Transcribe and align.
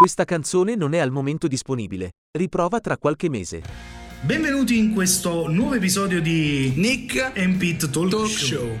Questa 0.00 0.24
canzone 0.24 0.76
non 0.76 0.94
è 0.94 0.98
al 0.98 1.10
momento 1.10 1.46
disponibile. 1.46 2.12
Riprova 2.30 2.80
tra 2.80 2.96
qualche 2.96 3.28
mese. 3.28 3.60
Benvenuti 4.22 4.78
in 4.78 4.94
questo 4.94 5.46
nuovo 5.46 5.74
episodio 5.74 6.22
di 6.22 6.72
Nick 6.74 7.32
and 7.36 7.58
Pete 7.58 7.90
Talk, 7.90 8.08
Talk 8.08 8.26
Show. 8.26 8.46
Show. 8.46 8.78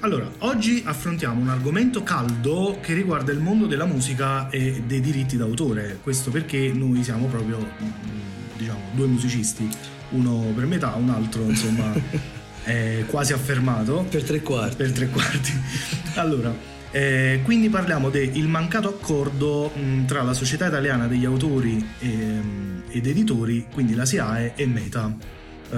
Allora, 0.00 0.26
oggi 0.38 0.82
affrontiamo 0.82 1.38
un 1.38 1.50
argomento 1.50 2.02
caldo 2.02 2.78
che 2.80 2.94
riguarda 2.94 3.30
il 3.30 3.40
mondo 3.40 3.66
della 3.66 3.84
musica 3.84 4.48
e 4.48 4.82
dei 4.86 5.00
diritti 5.00 5.36
d'autore. 5.36 5.98
Questo 6.02 6.30
perché 6.30 6.72
noi 6.72 7.04
siamo 7.04 7.26
proprio, 7.26 7.58
mm, 7.58 8.56
diciamo, 8.56 8.80
due 8.94 9.06
musicisti, 9.06 9.68
uno 10.12 10.50
per 10.54 10.64
metà, 10.64 10.94
un 10.94 11.10
altro, 11.10 11.42
insomma, 11.42 11.92
è 12.64 13.04
quasi 13.10 13.34
affermato. 13.34 14.06
Per 14.08 14.24
tre 14.24 14.40
quarti. 14.40 14.76
Per 14.76 14.92
tre 14.92 15.08
quarti. 15.10 15.52
Allora, 16.14 16.73
eh, 16.94 17.40
quindi 17.42 17.68
parliamo 17.68 18.08
del 18.08 18.46
mancato 18.46 18.88
accordo 18.88 19.70
mh, 19.74 20.04
tra 20.06 20.22
la 20.22 20.32
Società 20.32 20.68
Italiana 20.68 21.06
degli 21.08 21.24
Autori 21.24 21.84
ehm, 21.98 22.82
ed 22.90 23.06
Editori, 23.06 23.66
quindi 23.72 23.94
la 23.96 24.04
SIAE 24.06 24.52
e 24.54 24.66
Meta, 24.66 25.12
eh, 25.70 25.76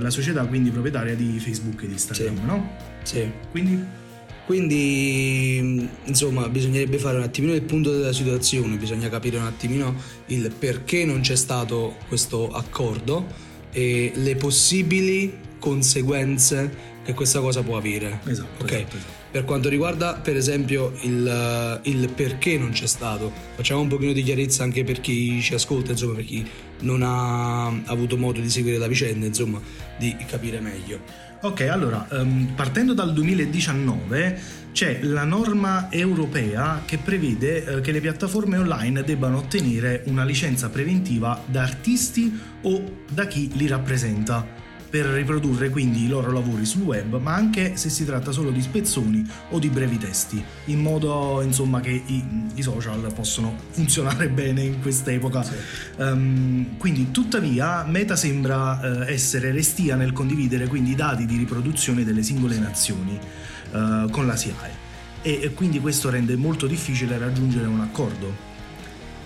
la 0.00 0.10
società 0.10 0.44
quindi 0.44 0.70
proprietaria 0.70 1.14
di 1.14 1.38
Facebook 1.38 1.82
e 1.84 1.86
di 1.86 1.92
Instagram, 1.92 2.34
Sì. 2.36 2.44
no? 2.44 2.70
Sì. 3.02 3.30
Quindi 3.52 4.04
Quindi, 4.46 5.88
insomma, 6.04 6.48
bisognerebbe 6.48 6.98
fare 6.98 7.16
un 7.16 7.24
attimino 7.24 7.52
il 7.52 7.62
punto 7.62 7.90
della 7.90 8.12
situazione, 8.12 8.76
bisogna 8.76 9.08
capire 9.08 9.38
un 9.38 9.44
attimino 9.44 9.94
il 10.26 10.52
perché 10.56 11.04
non 11.04 11.20
c'è 11.20 11.34
stato 11.34 11.96
questo 12.06 12.50
accordo 12.52 13.26
e 13.72 14.12
le 14.14 14.36
possibili 14.36 15.36
conseguenze 15.58 16.94
che 17.04 17.12
questa 17.12 17.40
cosa 17.40 17.62
può 17.62 17.76
avere. 17.76 18.20
Esatto, 18.24 18.62
Ok. 18.62 18.70
esatto, 18.72 18.96
esatto. 18.96 19.12
Per 19.30 19.44
quanto 19.44 19.68
riguarda, 19.68 20.14
per 20.14 20.36
esempio, 20.36 20.92
il, 21.02 21.80
il 21.84 22.08
perché 22.14 22.56
non 22.58 22.70
c'è 22.70 22.86
stato, 22.86 23.30
facciamo 23.54 23.80
un 23.80 23.88
pochino 23.88 24.12
di 24.12 24.22
chiarezza 24.22 24.62
anche 24.62 24.82
per 24.84 25.00
chi 25.00 25.40
ci 25.42 25.54
ascolta, 25.54 25.92
insomma, 25.92 26.14
per 26.14 26.24
chi 26.24 26.48
non 26.80 27.02
ha 27.02 27.66
avuto 27.86 28.16
modo 28.16 28.40
di 28.40 28.48
seguire 28.48 28.78
la 28.78 28.86
vicenda, 28.86 29.26
insomma, 29.26 29.60
di 29.98 30.16
capire 30.26 30.60
meglio. 30.60 31.24
Ok, 31.42 31.60
allora, 31.62 32.08
ehm, 32.10 32.52
partendo 32.56 32.94
dal 32.94 33.12
2019 33.12 34.64
c'è 34.72 35.00
la 35.02 35.24
norma 35.24 35.88
europea 35.90 36.82
che 36.84 36.98
prevede 36.98 37.64
eh, 37.64 37.80
che 37.80 37.92
le 37.92 38.00
piattaforme 38.00 38.58
online 38.58 39.02
debbano 39.02 39.38
ottenere 39.38 40.02
una 40.06 40.24
licenza 40.24 40.68
preventiva 40.70 41.42
da 41.46 41.62
artisti 41.62 42.38
o 42.62 43.02
da 43.10 43.26
chi 43.26 43.50
li 43.54 43.66
rappresenta 43.66 44.55
per 44.96 45.04
riprodurre 45.04 45.68
quindi 45.68 46.04
i 46.04 46.08
loro 46.08 46.32
lavori 46.32 46.64
sul 46.64 46.80
web, 46.80 47.20
ma 47.20 47.34
anche 47.34 47.76
se 47.76 47.90
si 47.90 48.06
tratta 48.06 48.32
solo 48.32 48.50
di 48.50 48.62
spezzoni 48.62 49.22
o 49.50 49.58
di 49.58 49.68
brevi 49.68 49.98
testi, 49.98 50.42
in 50.66 50.80
modo 50.80 51.42
insomma 51.42 51.80
che 51.80 51.90
i, 51.90 52.24
i 52.54 52.62
social 52.62 53.12
possono 53.12 53.54
funzionare 53.72 54.30
bene 54.30 54.62
in 54.62 54.80
quest'epoca. 54.80 55.44
Ehm, 55.98 56.78
quindi, 56.78 57.10
tuttavia, 57.10 57.84
Meta 57.84 58.16
sembra 58.16 59.06
eh, 59.06 59.12
essere 59.12 59.52
restia 59.52 59.96
nel 59.96 60.12
condividere 60.12 60.66
quindi 60.66 60.92
i 60.92 60.94
dati 60.94 61.26
di 61.26 61.36
riproduzione 61.36 62.02
delle 62.02 62.22
singole 62.22 62.58
nazioni 62.58 63.18
eh, 63.18 64.06
con 64.10 64.26
la 64.26 64.34
SIAE 64.34 64.70
e, 65.20 65.40
e 65.42 65.52
quindi 65.52 65.78
questo 65.78 66.08
rende 66.08 66.36
molto 66.36 66.66
difficile 66.66 67.18
raggiungere 67.18 67.66
un 67.66 67.80
accordo. 67.80 68.34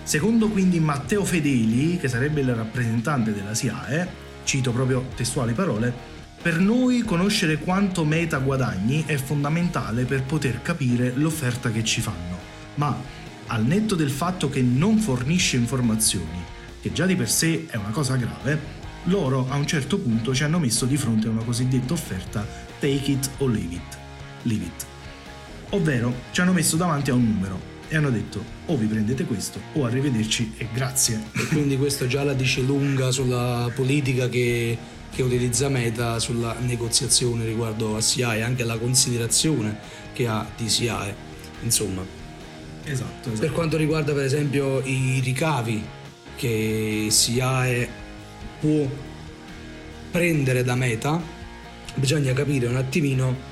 Secondo 0.03 0.49
quindi 0.49 0.81
Matteo 0.81 1.23
Fedeli, 1.23 1.97
che 1.97 2.09
sarebbe 2.09 2.41
il 2.41 2.53
rappresentante 2.53 3.33
della 3.33 3.53
SIAE, 3.53 4.30
cito 4.51 4.73
proprio 4.73 5.07
testuali 5.15 5.53
parole, 5.53 5.93
per 6.41 6.59
noi 6.59 7.03
conoscere 7.03 7.57
quanto 7.57 8.03
Meta 8.03 8.37
guadagni 8.39 9.05
è 9.05 9.15
fondamentale 9.15 10.03
per 10.03 10.23
poter 10.23 10.61
capire 10.61 11.13
l'offerta 11.15 11.71
che 11.71 11.85
ci 11.85 12.01
fanno, 12.01 12.37
ma 12.75 13.01
al 13.47 13.63
netto 13.63 13.95
del 13.95 14.09
fatto 14.09 14.49
che 14.49 14.61
non 14.61 14.97
fornisce 14.97 15.55
informazioni, 15.55 16.43
che 16.81 16.91
già 16.91 17.05
di 17.05 17.15
per 17.15 17.29
sé 17.29 17.67
è 17.69 17.77
una 17.77 17.91
cosa 17.91 18.17
grave, 18.17 18.79
loro 19.05 19.47
a 19.49 19.55
un 19.55 19.65
certo 19.65 19.97
punto 19.97 20.35
ci 20.35 20.43
hanno 20.43 20.59
messo 20.59 20.85
di 20.85 20.97
fronte 20.97 21.27
a 21.27 21.31
una 21.31 21.43
cosiddetta 21.43 21.93
offerta 21.93 22.45
take 22.79 23.09
it 23.09 23.29
or 23.37 23.49
leave 23.49 23.75
it. 23.75 23.97
Leave 24.41 24.65
it. 24.65 24.85
Ovvero 25.69 26.13
ci 26.31 26.41
hanno 26.41 26.51
messo 26.51 26.75
davanti 26.75 27.09
a 27.09 27.13
un 27.13 27.23
numero 27.23 27.70
e 27.91 27.97
hanno 27.97 28.09
detto 28.09 28.41
o 28.67 28.77
vi 28.77 28.85
prendete 28.85 29.25
questo 29.25 29.59
o 29.73 29.83
arrivederci 29.83 30.53
e 30.57 30.69
grazie. 30.73 31.21
E 31.33 31.45
quindi 31.47 31.77
questo 31.77 32.07
già 32.07 32.23
la 32.23 32.33
dice 32.33 32.61
lunga 32.61 33.11
sulla 33.11 33.69
politica 33.75 34.29
che, 34.29 34.77
che 35.13 35.21
utilizza 35.21 35.67
Meta 35.67 36.17
sulla 36.17 36.55
negoziazione 36.59 37.43
riguardo 37.43 37.97
a 37.97 38.01
SIAE 38.01 38.37
e 38.37 38.41
anche 38.43 38.63
la 38.63 38.77
considerazione 38.77 39.77
che 40.13 40.25
ha 40.25 40.49
di 40.55 40.69
SIAE. 40.69 41.15
Insomma, 41.63 42.19
Esatto, 42.83 43.29
esatto. 43.29 43.39
per 43.39 43.51
quanto 43.51 43.75
riguarda 43.75 44.13
per 44.13 44.23
esempio 44.23 44.79
i 44.85 45.19
ricavi 45.21 45.83
che 46.37 47.07
SIAE 47.09 47.89
può 48.59 48.87
prendere 50.11 50.63
da 50.63 50.75
Meta, 50.75 51.21
bisogna 51.95 52.31
capire 52.31 52.67
un 52.67 52.77
attimino 52.77 53.49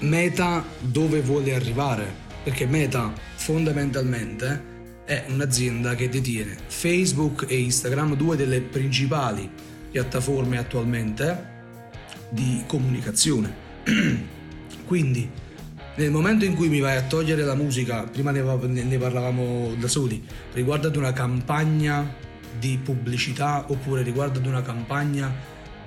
Meta 0.00 0.64
dove 0.80 1.20
vuole 1.20 1.54
arrivare. 1.54 2.22
Perché 2.42 2.66
Meta 2.66 3.12
fondamentalmente 3.44 4.72
è 5.04 5.26
un'azienda 5.28 5.94
che 5.94 6.08
detiene 6.08 6.56
Facebook 6.66 7.44
e 7.46 7.58
Instagram, 7.58 8.16
due 8.16 8.36
delle 8.36 8.62
principali 8.62 9.50
piattaforme 9.90 10.56
attualmente 10.56 11.52
di 12.30 12.62
comunicazione. 12.66 13.54
Quindi 14.86 15.30
nel 15.96 16.10
momento 16.10 16.46
in 16.46 16.54
cui 16.54 16.68
mi 16.70 16.80
vai 16.80 16.96
a 16.96 17.02
togliere 17.02 17.42
la 17.44 17.54
musica, 17.54 18.04
prima 18.04 18.30
ne, 18.30 18.96
parlavamo 18.96 19.74
da 19.78 19.88
soli, 19.88 20.24
riguardo 20.54 20.88
ad 20.88 20.96
una 20.96 21.12
campagna 21.12 22.14
di 22.58 22.80
pubblicità 22.82 23.66
oppure 23.68 24.02
riguardo 24.02 24.38
ad 24.38 24.46
una 24.46 24.62
campagna 24.62 25.30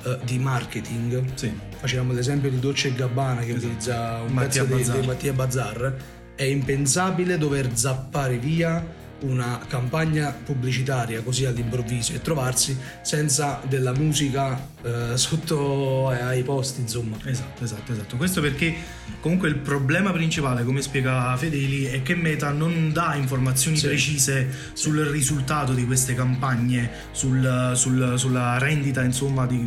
eh, 0.03 0.19
di 0.23 0.38
marketing, 0.38 1.23
Sì. 1.34 1.51
facevamo 1.79 2.13
l'esempio 2.13 2.51
di 2.51 2.59
Dolce 2.59 2.94
Gabbana 2.94 3.41
che 3.41 3.53
utilizza 3.53 4.22
un 4.22 4.31
Mattia 4.31 4.63
pezzo 4.63 4.75
di, 4.75 4.81
Bazzar. 4.84 5.00
di 5.00 5.07
Mattia 5.07 5.34
Bazzar, 5.34 5.96
è 6.37 6.43
impensabile 6.43 7.37
dover 7.37 7.71
zappare 7.73 8.37
via 8.37 8.95
una 9.19 9.59
campagna 9.67 10.29
pubblicitaria 10.31 11.23
così 11.23 11.45
all'improvviso 11.45 12.13
e 12.13 12.21
trovarsi 12.21 12.77
senza 13.01 13.59
della 13.67 13.91
musica 13.91 14.69
eh, 14.83 15.17
sotto 15.17 16.09
ai 16.09 16.43
posti, 16.43 16.81
insomma. 16.81 17.17
Esatto, 17.25 17.63
esatto, 17.63 17.91
esatto. 17.93 18.15
Questo 18.15 18.41
perché 18.41 18.75
comunque 19.19 19.47
il 19.49 19.55
problema 19.55 20.11
principale, 20.11 20.63
come 20.63 20.83
spiega 20.83 21.35
Fedeli, 21.35 21.85
è 21.85 22.03
che 22.03 22.13
Meta 22.13 22.51
non 22.51 22.91
dà 22.93 23.15
informazioni 23.15 23.77
Sì. 23.77 23.87
precise 23.87 24.47
sul 24.73 24.99
risultato 25.05 25.73
di 25.73 25.83
queste 25.87 26.13
campagne, 26.13 26.87
sul- 27.11 27.71
sul- 27.73 28.13
sulla 28.19 28.59
rendita 28.59 29.01
insomma 29.03 29.47
di, 29.47 29.57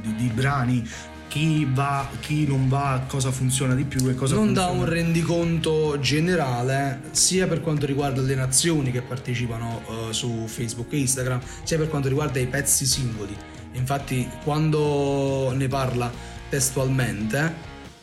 di- 0.00 0.14
di 0.14 0.30
brani, 0.32 0.88
chi 1.32 1.66
va, 1.66 2.06
chi 2.20 2.46
non 2.46 2.68
va, 2.68 3.04
cosa 3.06 3.30
funziona 3.30 3.74
di 3.74 3.84
più 3.84 4.06
e 4.10 4.14
cosa 4.14 4.34
non 4.34 4.52
dà 4.52 4.66
funziona. 4.66 4.84
un 4.84 4.92
rendiconto 4.92 5.98
generale 5.98 7.00
sia 7.12 7.46
per 7.46 7.62
quanto 7.62 7.86
riguarda 7.86 8.20
le 8.20 8.34
nazioni 8.34 8.90
che 8.90 9.00
partecipano 9.00 9.80
eh, 9.80 10.12
su 10.12 10.44
Facebook 10.46 10.92
e 10.92 10.98
Instagram, 10.98 11.40
sia 11.62 11.78
per 11.78 11.88
quanto 11.88 12.08
riguarda 12.08 12.38
i 12.38 12.46
pezzi 12.46 12.84
singoli. 12.84 13.34
Infatti, 13.72 14.28
quando 14.44 15.54
ne 15.56 15.68
parla 15.68 16.12
testualmente 16.50 17.54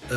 eh, 0.07 0.15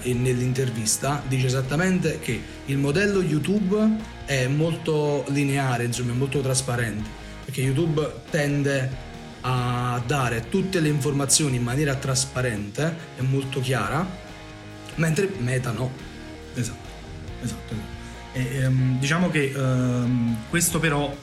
e 0.00 0.14
nell'intervista, 0.14 1.22
dice 1.28 1.48
esattamente 1.48 2.18
che 2.18 2.40
il 2.64 2.78
modello 2.78 3.20
YouTube 3.20 3.94
è 4.24 4.46
molto 4.46 5.26
lineare, 5.28 5.84
insomma, 5.84 6.12
è 6.12 6.16
molto 6.16 6.40
trasparente, 6.40 7.10
perché 7.44 7.60
YouTube 7.60 8.10
tende 8.30 9.10
a 9.42 10.02
dare 10.06 10.48
tutte 10.48 10.80
le 10.80 10.88
informazioni 10.88 11.56
in 11.56 11.62
maniera 11.62 11.94
trasparente 11.94 12.96
e 13.16 13.22
molto 13.22 13.60
chiara, 13.60 14.06
mentre 14.96 15.28
Meta 15.38 15.70
no. 15.72 15.90
Esatto, 16.54 16.88
esatto. 17.42 17.74
E, 18.32 18.56
ehm, 18.56 18.98
diciamo 18.98 19.30
che 19.30 19.52
ehm, 19.54 20.36
questo 20.48 20.78
però 20.78 21.14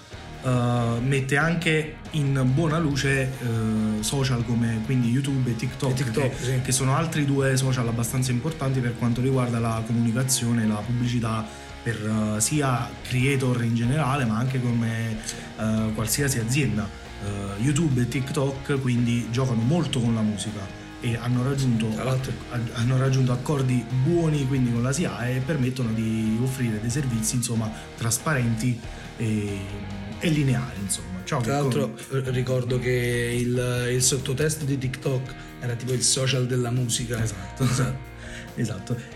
eh, 0.42 1.00
mette 1.02 1.38
anche 1.38 1.98
in 2.12 2.52
buona 2.54 2.78
luce 2.78 3.22
eh, 3.22 4.04
social 4.04 4.46
come 4.46 4.82
quindi 4.86 5.10
YouTube 5.10 5.50
e 5.52 5.56
TikTok, 5.56 5.92
E 5.92 5.94
TikTok, 5.94 6.30
che, 6.30 6.44
sì. 6.44 6.62
che 6.62 6.72
sono 6.72 6.96
altri 6.96 7.26
due 7.26 7.58
social 7.58 7.88
abbastanza 7.88 8.32
importanti 8.32 8.80
per 8.80 8.98
quanto 8.98 9.22
riguarda 9.22 9.60
la 9.60 9.82
comunicazione, 9.86 10.66
la 10.66 10.76
pubblicità 10.76 11.46
per 11.82 12.36
eh, 12.36 12.42
sia 12.42 12.90
creator 13.02 13.64
in 13.64 13.76
generale 13.76 14.26
ma 14.26 14.38
anche 14.38 14.62
come 14.62 15.18
qualsiasi 15.94 16.40
azienda. 16.40 17.08
Eh, 17.24 17.62
YouTube 17.62 18.02
e 18.02 18.08
TikTok 18.08 18.80
quindi 18.80 19.28
giocano 19.30 19.62
molto 19.62 20.00
con 20.00 20.14
la 20.16 20.22
musica 20.22 20.60
e 21.02 21.16
hanno 21.16 21.44
raggiunto, 21.44 21.88
hanno 22.74 22.98
raggiunto 22.98 23.32
accordi 23.32 23.86
buoni 24.04 24.46
quindi 24.48 24.72
con 24.72 24.84
la 24.84 24.92
SIAE 24.92 25.38
e 25.38 25.40
permettono 25.40 25.92
di 25.94 26.38
offrire 26.42 26.80
dei 26.82 26.90
servizi 26.90 27.36
insomma 27.36 27.72
trasparenti 27.98 28.80
e, 29.18 29.60
e 30.20 30.30
lineari 30.30 30.80
insomma. 30.82 31.20
Ciao, 31.24 31.42
Tra 31.42 31.54
l'altro 31.54 31.94
come- 32.10 32.32
ricordo 32.32 32.80
che 32.80 33.36
il, 33.40 33.90
il 33.92 34.02
sottotesto 34.02 34.66
di 34.66 34.78
TikTok 34.78 35.36
era 35.60 35.76
tipo 35.76 35.94
il 35.94 36.02
social 36.02 36.48
della 36.48 36.72
musica. 36.72 37.22
Esatto. 37.22 37.64
Esatto. 37.64 38.09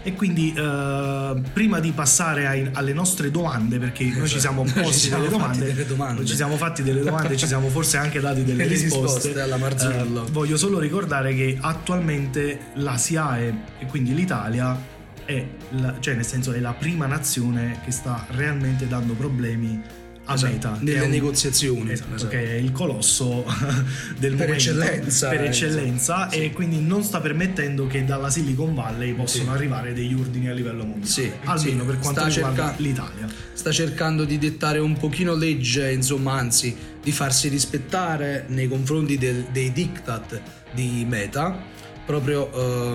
E 0.04 0.14
quindi 0.14 0.54
eh, 0.56 1.42
prima 1.54 1.80
di 1.80 1.92
passare 1.92 2.48
ai, 2.48 2.70
alle 2.74 2.94
nostre 2.94 3.30
domande, 3.32 3.78
perché 3.78 4.06
noi 4.06 4.28
ci 4.28 4.40
siamo 4.40 4.64
Esatto. 4.64 4.80
Ci 4.80 4.86
posti 4.86 5.08
siamo 5.08 5.24
delle, 5.24 5.32
domande, 5.36 5.66
delle 5.66 5.86
domande. 5.86 6.26
ci 6.26 6.36
siamo 6.36 6.56
fatti 6.58 6.84
delle 6.84 7.02
domande, 7.02 7.36
ci 7.38 7.48
siamo 7.48 7.70
forse 7.70 7.98
anche 7.98 8.20
dati 8.20 8.44
delle 8.44 8.64
Delle 8.64 8.76
risposte. 8.76 9.28
risposte 9.30 9.42
alla 9.42 9.58
Marzullo. 9.58 10.26
Eh, 10.26 10.32
voglio 10.32 10.58
solo 10.58 10.80
ricordare 10.80 11.34
che 11.36 11.58
attualmente 11.60 12.60
la 12.76 12.98
SIAE 12.98 13.54
e 13.80 13.86
quindi 13.88 14.14
l'Italia 14.14 14.78
è, 15.26 15.46
la- 15.72 15.96
cioè 16.00 16.16
nel 16.16 16.26
senso 16.26 16.52
è 16.54 16.60
la 16.60 16.74
prima 16.74 17.06
nazione 17.06 17.80
che 17.84 17.92
sta 17.92 18.26
realmente 18.32 18.88
dando 18.88 19.14
problemi 19.14 19.82
a 20.26 20.34
Esatto, 20.36 20.52
Meta. 20.54 20.78
nelle 20.82 21.02
un- 21.02 21.10
negoziazioni. 21.10 21.92
Esatto, 21.92 22.16
Esatto. 22.16 22.30
che 22.30 22.44
è 22.52 22.54
il 22.54 22.72
colosso 22.72 23.44
del 24.18 24.36
Per 24.36 24.48
momento, 24.48 24.54
eccellenza, 24.54 25.30
per 25.30 25.42
eh, 25.42 25.48
eccellenza 25.48 26.30
sì. 26.30 26.44
e 26.44 26.52
quindi 26.52 26.80
non 26.80 27.04
sta 27.04 27.20
permettendo 27.20 27.88
che 27.88 28.06
dalla 28.06 28.30
Silicon 28.30 28.74
Valley 28.74 29.14
possano 29.14 29.44
Sì. 29.46 29.50
arrivare 29.50 29.94
degli 29.94 30.14
ordini 30.14 30.48
a 30.50 30.54
livello 30.54 30.86
mondiale 30.86 31.06
Sì, 31.12 31.32
almeno 31.44 31.82
sì. 31.82 31.86
per 31.88 32.00
quanto 32.00 32.20
Sta 32.22 32.30
riguarda 32.30 32.66
cerca- 32.68 32.82
l'Italia 32.82 33.28
sta 33.54 33.72
cercando 33.72 34.24
di 34.26 34.38
dettare 34.38 34.80
un 34.80 34.98
pochino 34.98 35.36
legge, 35.36 35.92
insomma, 35.92 36.34
anzi, 36.34 36.76
di 37.02 37.12
farsi 37.12 37.48
rispettare 37.50 38.46
nei 38.48 38.68
confronti 38.68 39.18
del- 39.18 39.46
dei 39.52 39.72
diktat 39.72 40.42
di 40.74 41.06
Meta, 41.08 41.62
proprio 42.06 42.52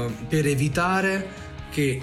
eh, 0.08 0.12
per 0.28 0.46
evitare 0.46 1.26
che 1.70 2.00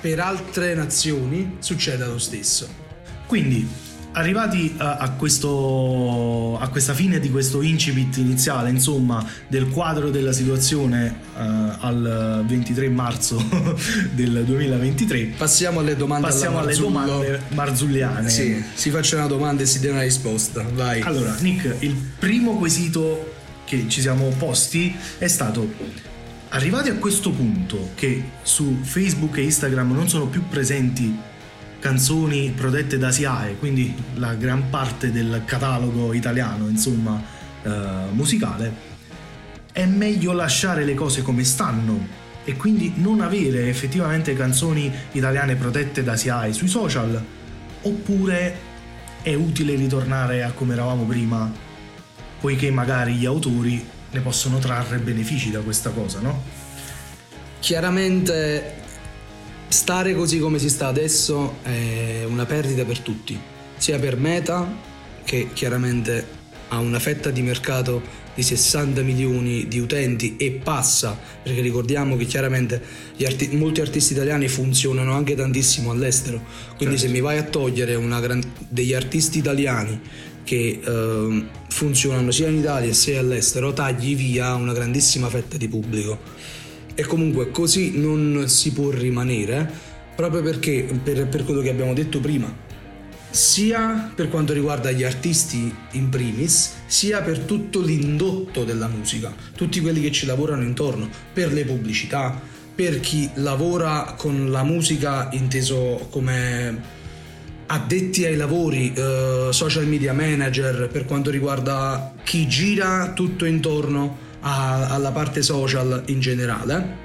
per 0.00 0.18
altre 0.20 0.74
nazioni 0.74 1.56
succeda 1.60 2.06
lo 2.06 2.18
stesso. 2.18 2.80
quindi 3.26 3.66
arrivati 4.12 4.74
a, 4.76 4.96
a 4.96 5.10
questo 5.10 6.58
a 6.60 6.68
questa 6.68 6.94
fine 6.94 7.18
di 7.18 7.30
questo 7.30 7.62
incipit 7.62 8.16
iniziale 8.18 8.70
insomma 8.70 9.26
del 9.48 9.68
quadro 9.68 10.10
della 10.10 10.32
situazione 10.32 11.16
eh, 11.36 11.40
al 11.80 12.44
23 12.46 12.88
marzo 12.88 13.42
del 14.12 14.44
2023 14.44 15.32
Passiamo 15.36 15.80
alle 15.80 15.96
domande 15.96 16.26
passiamo 16.26 16.58
alle 16.58 16.76
domande 16.76 17.42
marzulliane 17.48 18.28
Sì, 18.28 18.62
si 18.74 18.90
faccia 18.90 19.16
una 19.16 19.26
domanda 19.26 19.62
e 19.62 19.66
si 19.66 19.80
dia 19.80 19.92
una 19.92 20.02
risposta. 20.02 20.64
Vai. 20.74 21.00
Allora, 21.02 21.34
Nick, 21.40 21.76
il 21.80 21.94
primo 22.18 22.56
quesito 22.56 23.34
che 23.64 23.86
ci 23.88 24.00
siamo 24.00 24.28
posti 24.38 24.94
è 25.18 25.28
stato 25.28 25.70
arrivati 26.50 26.90
a 26.90 26.94
questo 26.96 27.30
punto 27.30 27.90
che 27.94 28.22
su 28.42 28.78
Facebook 28.82 29.38
e 29.38 29.42
Instagram 29.42 29.92
non 29.92 30.08
sono 30.08 30.26
più 30.26 30.46
presenti 30.48 31.16
canzoni 31.82 32.52
protette 32.54 32.96
da 32.96 33.10
SIAE, 33.10 33.56
quindi 33.58 33.92
la 34.14 34.34
gran 34.34 34.70
parte 34.70 35.10
del 35.10 35.42
catalogo 35.44 36.12
italiano, 36.12 36.68
insomma, 36.68 37.20
eh, 37.60 37.70
musicale, 38.12 38.72
è 39.72 39.84
meglio 39.84 40.30
lasciare 40.32 40.84
le 40.84 40.94
cose 40.94 41.22
come 41.22 41.42
stanno 41.42 42.06
e 42.44 42.54
quindi 42.54 42.92
non 42.96 43.20
avere 43.20 43.68
effettivamente 43.68 44.32
canzoni 44.34 44.92
italiane 45.10 45.56
protette 45.56 46.04
da 46.04 46.14
SIAE 46.14 46.52
sui 46.52 46.68
social 46.68 47.20
oppure 47.82 48.56
è 49.22 49.34
utile 49.34 49.74
ritornare 49.74 50.44
a 50.44 50.52
come 50.52 50.74
eravamo 50.74 51.02
prima 51.02 51.50
poiché 52.40 52.70
magari 52.70 53.14
gli 53.14 53.26
autori 53.26 53.84
ne 54.10 54.20
possono 54.20 54.58
trarre 54.58 54.98
benefici 54.98 55.50
da 55.50 55.60
questa 55.60 55.90
cosa, 55.90 56.20
no? 56.20 56.42
Chiaramente 57.58 58.81
stare 59.72 60.14
così 60.14 60.38
come 60.38 60.58
si 60.58 60.68
sta 60.68 60.86
adesso 60.86 61.56
è 61.62 62.24
una 62.26 62.44
perdita 62.44 62.84
per 62.84 62.98
tutti, 62.98 63.38
sia 63.76 63.98
per 63.98 64.16
Meta 64.16 64.90
che 65.24 65.48
chiaramente 65.52 66.40
ha 66.68 66.78
una 66.78 66.98
fetta 66.98 67.30
di 67.30 67.42
mercato 67.42 68.20
di 68.34 68.42
60 68.42 69.02
milioni 69.02 69.68
di 69.68 69.78
utenti 69.78 70.36
e 70.36 70.52
passa, 70.52 71.18
perché 71.42 71.60
ricordiamo 71.60 72.16
che 72.16 72.24
chiaramente 72.24 72.82
arti- 73.24 73.56
molti 73.56 73.80
artisti 73.80 74.12
italiani 74.12 74.48
funzionano 74.48 75.12
anche 75.12 75.34
tantissimo 75.34 75.90
all'estero, 75.90 76.42
quindi 76.76 76.96
Certo. 76.96 77.08
se 77.08 77.08
mi 77.08 77.20
vai 77.20 77.38
a 77.38 77.44
togliere 77.44 77.94
una 77.94 78.20
gran- 78.20 78.42
degli 78.68 78.94
artisti 78.94 79.38
italiani 79.38 80.00
che 80.44 80.80
ehm, 80.84 81.48
funzionano 81.68 82.30
sia 82.30 82.48
in 82.48 82.58
Italia 82.58 82.92
sia 82.92 83.20
all'estero, 83.20 83.72
tagli 83.72 84.16
via 84.16 84.54
una 84.54 84.72
grandissima 84.72 85.28
fetta 85.28 85.56
di 85.56 85.68
pubblico. 85.68 86.18
E 86.94 87.04
comunque 87.04 87.50
così 87.50 87.98
non 87.98 88.44
si 88.48 88.72
può 88.72 88.90
rimanere, 88.90 89.70
proprio 90.14 90.42
perché, 90.42 90.86
per, 91.02 91.26
per 91.28 91.44
quello 91.44 91.60
che 91.60 91.70
abbiamo 91.70 91.94
detto 91.94 92.20
prima, 92.20 92.54
sia 93.30 94.12
per 94.14 94.28
quanto 94.28 94.52
riguarda 94.52 94.90
gli 94.90 95.02
artisti 95.02 95.74
in 95.92 96.08
primis, 96.10 96.74
sia 96.86 97.22
per 97.22 97.40
tutto 97.40 97.80
l'indotto 97.80 98.64
della 98.64 98.88
musica, 98.88 99.34
tutti 99.56 99.80
quelli 99.80 100.02
che 100.02 100.12
ci 100.12 100.26
lavorano 100.26 100.62
intorno, 100.62 101.08
per 101.32 101.52
le 101.52 101.64
pubblicità, 101.64 102.40
per 102.74 103.00
chi 103.00 103.30
lavora 103.34 104.14
con 104.18 104.50
la 104.50 104.62
musica 104.62 105.28
inteso 105.32 106.08
come 106.10 107.00
addetti 107.66 108.26
ai 108.26 108.36
lavori, 108.36 108.92
eh, 108.92 109.48
social 109.50 109.86
media 109.86 110.12
manager, 110.12 110.88
per 110.92 111.06
quanto 111.06 111.30
riguarda 111.30 112.12
chi 112.22 112.46
gira 112.46 113.12
tutto 113.14 113.46
intorno 113.46 114.21
a- 114.42 114.88
alla 114.88 115.10
parte 115.10 115.42
social 115.42 116.02
in 116.06 116.20
generale, 116.20 116.96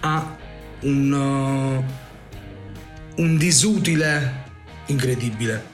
ha 0.00 0.36
un, 0.80 1.84
eh, 1.86 3.20
un 3.22 3.36
disutile 3.36 4.44
incredibile. 4.86 5.70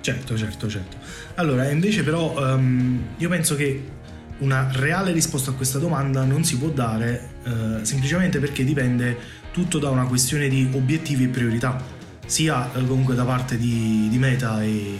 Certo, 0.00 0.36
certo, 0.36 0.68
certo. 0.68 0.96
Allora, 1.34 1.68
invece 1.70 2.02
però 2.02 2.52
ehm, 2.54 3.02
io 3.18 3.28
penso 3.28 3.54
che 3.56 3.96
una 4.38 4.68
reale 4.72 5.12
risposta 5.12 5.50
a 5.50 5.54
questa 5.54 5.78
domanda 5.78 6.22
non 6.22 6.44
si 6.44 6.56
può 6.56 6.68
dare 6.68 7.30
eh, 7.44 7.84
semplicemente 7.84 8.38
perché 8.38 8.64
dipende 8.64 9.16
tutto 9.50 9.78
da 9.78 9.90
una 9.90 10.06
questione 10.06 10.48
di 10.48 10.68
obiettivi 10.72 11.24
e 11.24 11.28
priorità, 11.28 11.82
sia 12.26 12.72
eh, 12.74 12.86
comunque 12.86 13.14
da 13.14 13.24
parte 13.24 13.58
di, 13.58 14.06
di 14.08 14.18
Meta 14.18 14.62
e, 14.62 14.96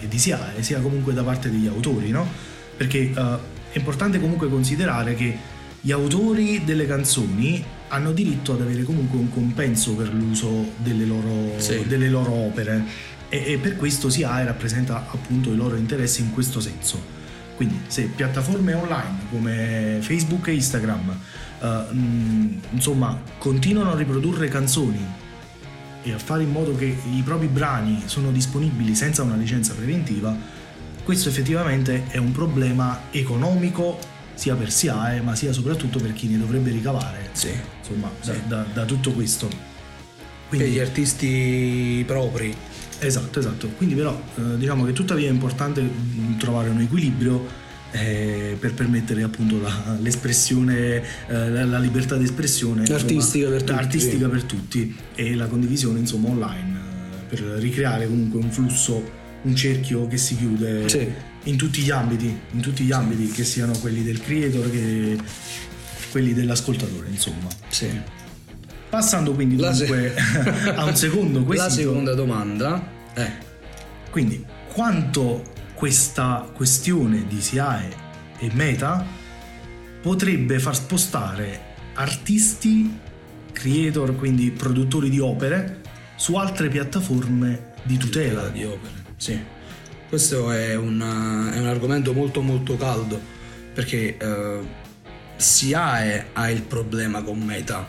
e 0.00 0.08
di 0.08 0.18
SIAE, 0.18 0.62
sia 0.62 0.80
comunque 0.80 1.12
da 1.12 1.24
parte 1.24 1.50
degli 1.50 1.66
autori, 1.66 2.10
no? 2.10 2.26
Perché 2.76 3.10
eh, 3.10 3.38
è 3.76 3.78
importante 3.78 4.18
comunque 4.18 4.48
considerare 4.48 5.14
che 5.14 5.36
gli 5.82 5.92
autori 5.92 6.64
delle 6.64 6.86
canzoni 6.86 7.62
hanno 7.88 8.12
diritto 8.12 8.54
ad 8.54 8.62
avere 8.62 8.82
comunque 8.84 9.18
un 9.18 9.30
compenso 9.30 9.94
per 9.94 10.12
l'uso 10.14 10.72
delle 10.78 11.04
loro, 11.04 11.52
Sì. 11.58 11.84
delle 11.86 12.08
loro 12.08 12.32
opere 12.32 12.82
e, 13.28 13.52
e 13.52 13.58
per 13.58 13.76
questo 13.76 14.08
SIAE 14.08 14.46
rappresenta 14.46 15.06
appunto 15.10 15.52
i 15.52 15.56
loro 15.56 15.76
interessi 15.76 16.22
in 16.22 16.32
questo 16.32 16.58
senso. 16.60 16.98
Quindi 17.54 17.78
se 17.88 18.04
piattaforme 18.16 18.72
online 18.72 19.18
come 19.30 19.98
Facebook 20.00 20.48
e 20.48 20.54
Instagram 20.54 21.14
eh, 21.60 21.66
mh, 21.92 22.60
insomma 22.70 23.20
continuano 23.36 23.92
a 23.92 23.94
riprodurre 23.96 24.48
canzoni 24.48 25.04
e 26.02 26.12
a 26.12 26.18
fare 26.18 26.44
in 26.44 26.50
modo 26.50 26.74
che 26.76 26.86
i 26.86 27.20
propri 27.22 27.48
brani 27.48 28.04
sono 28.06 28.30
disponibili 28.30 28.94
senza 28.94 29.22
una 29.22 29.36
licenza 29.36 29.74
preventiva, 29.74 30.34
questo 31.06 31.28
effettivamente 31.28 32.06
è 32.08 32.16
un 32.16 32.32
problema 32.32 33.02
economico 33.12 33.96
sia 34.34 34.56
per 34.56 34.72
SIAE 34.72 35.20
ma 35.20 35.36
sia 35.36 35.52
soprattutto 35.52 36.00
per 36.00 36.12
chi 36.12 36.26
ne 36.26 36.36
dovrebbe 36.36 36.70
ricavare 36.72 37.28
Sì. 37.30 37.50
insomma 37.78 38.10
da, 38.24 38.32
Sì. 38.34 38.40
da- 38.48 38.66
da 38.74 38.84
tutto 38.84 39.12
questo. 39.12 39.48
Per 40.48 40.60
gli 40.66 40.78
artisti 40.80 42.02
propri. 42.06 42.52
Esatto, 42.98 43.38
esatto. 43.38 43.68
Quindi 43.76 43.94
però 43.94 44.20
eh, 44.36 44.56
diciamo 44.58 44.84
che 44.84 44.92
tuttavia 44.92 45.28
è 45.28 45.30
importante 45.30 45.80
mh, 45.80 46.38
trovare 46.38 46.70
un 46.70 46.80
equilibrio 46.80 47.46
eh, 47.92 48.56
per 48.58 48.74
permettere 48.74 49.22
appunto 49.22 49.60
la- 49.60 49.96
l'espressione, 50.00 51.02
eh, 51.28 51.48
la, 51.50 51.64
la 51.64 51.78
libertà 51.78 52.16
di 52.16 52.24
espressione 52.24 52.80
insomma, 52.80 52.98
Artistica 52.98 53.48
per 53.48 53.62
tutti, 53.62 53.72
artistica 53.78 54.28
per 54.28 54.42
tutti 54.42 54.96
e 55.14 55.34
la 55.36 55.46
condivisione 55.46 56.00
insomma 56.00 56.28
online 56.30 56.78
eh, 56.78 57.24
per 57.28 57.38
ricreare 57.60 58.06
comunque 58.08 58.40
un 58.40 58.50
flusso, 58.50 59.02
un 59.42 59.54
cerchio 59.56 60.06
che 60.08 60.16
si 60.16 60.36
chiude 60.36 60.88
Sì. 60.88 61.06
in 61.44 61.56
tutti 61.56 61.80
gli 61.82 61.90
ambiti, 61.90 62.36
in 62.52 62.60
tutti 62.60 62.84
gli 62.84 62.92
ambiti 62.92 63.28
che 63.30 63.44
siano 63.44 63.72
quelli 63.78 64.02
del 64.02 64.20
creator 64.20 64.70
che 64.70 65.16
quelli 66.10 66.32
dell'ascoltatore 66.34 67.08
insomma. 67.08 67.48
Sì. 67.68 67.88
Passando 68.88 69.32
quindi 69.34 69.56
La 69.56 69.72
se- 69.74 70.14
a 70.74 70.84
un 70.84 70.96
secondo 70.96 71.42
quesito. 71.44 71.64
La 71.66 71.70
seconda 71.70 72.14
domanda 72.14 72.86
è 73.12 73.30
Quindi, 74.10 74.42
quanto 74.72 75.42
questa 75.74 76.48
questione 76.54 77.26
di 77.28 77.40
SIAE 77.40 77.94
e 78.38 78.50
Meta 78.54 79.04
potrebbe 80.00 80.58
far 80.58 80.74
spostare 80.74 81.60
artisti, 81.94 82.98
creator, 83.52 84.16
quindi 84.16 84.50
produttori 84.52 85.10
di 85.10 85.18
opere, 85.18 85.80
su 86.16 86.34
altre 86.36 86.68
piattaforme 86.68 87.72
di 87.82 87.96
tutela. 87.98 88.48
di 88.48 88.64
opere. 88.64 89.04
Sì. 89.16 89.38
Questo 90.08 90.50
è 90.52 90.76
un, 90.76 91.00
è 91.52 91.58
un 91.58 91.66
argomento 91.66 92.12
molto 92.12 92.40
molto 92.40 92.76
caldo 92.76 93.20
perché 93.74 94.16
eh, 94.16 94.60
SIAE 95.36 96.26
ha 96.32 96.50
il 96.50 96.62
problema 96.62 97.22
con 97.22 97.40
Meta. 97.40 97.86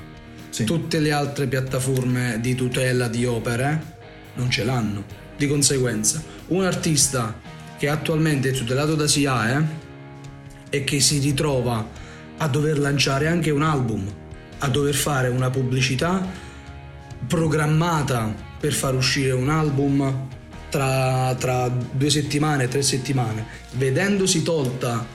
Sì. 0.50 0.64
Tutte 0.64 1.00
le 1.00 1.12
altre 1.12 1.48
piattaforme 1.48 2.40
di 2.42 2.56
tutela 2.56 3.08
di 3.08 3.26
opere 3.26 3.96
non 4.36 4.50
ce 4.50 4.64
l'hanno. 4.64 5.06
Di 5.38 5.48
conseguenza, 5.48 6.24
un 6.48 6.64
artista 6.64 7.40
che 7.78 7.88
attualmente 7.88 8.50
è 8.50 8.52
tutelato 8.54 8.96
da 8.96 9.08
SIAE 9.08 9.86
e 10.70 10.84
che 10.84 11.00
si 11.00 11.20
ritrova 11.20 11.88
a 12.38 12.48
dover 12.48 12.80
lanciare 12.80 13.28
anche 13.28 13.52
un 13.52 13.62
album 13.62 14.26
a 14.60 14.68
dover 14.70 14.96
fare 14.96 15.28
una 15.28 15.50
pubblicità 15.50 16.26
programmata 17.28 18.34
per 18.60 18.74
far 18.74 18.96
uscire 18.96 19.32
un 19.32 19.50
album 19.50 20.28
tra, 20.70 21.36
tra 21.38 21.70
due 21.70 22.10
settimane, 22.10 22.68
tre 22.68 22.82
settimane, 22.82 23.46
vedendosi 23.74 24.44
tolta 24.44 25.06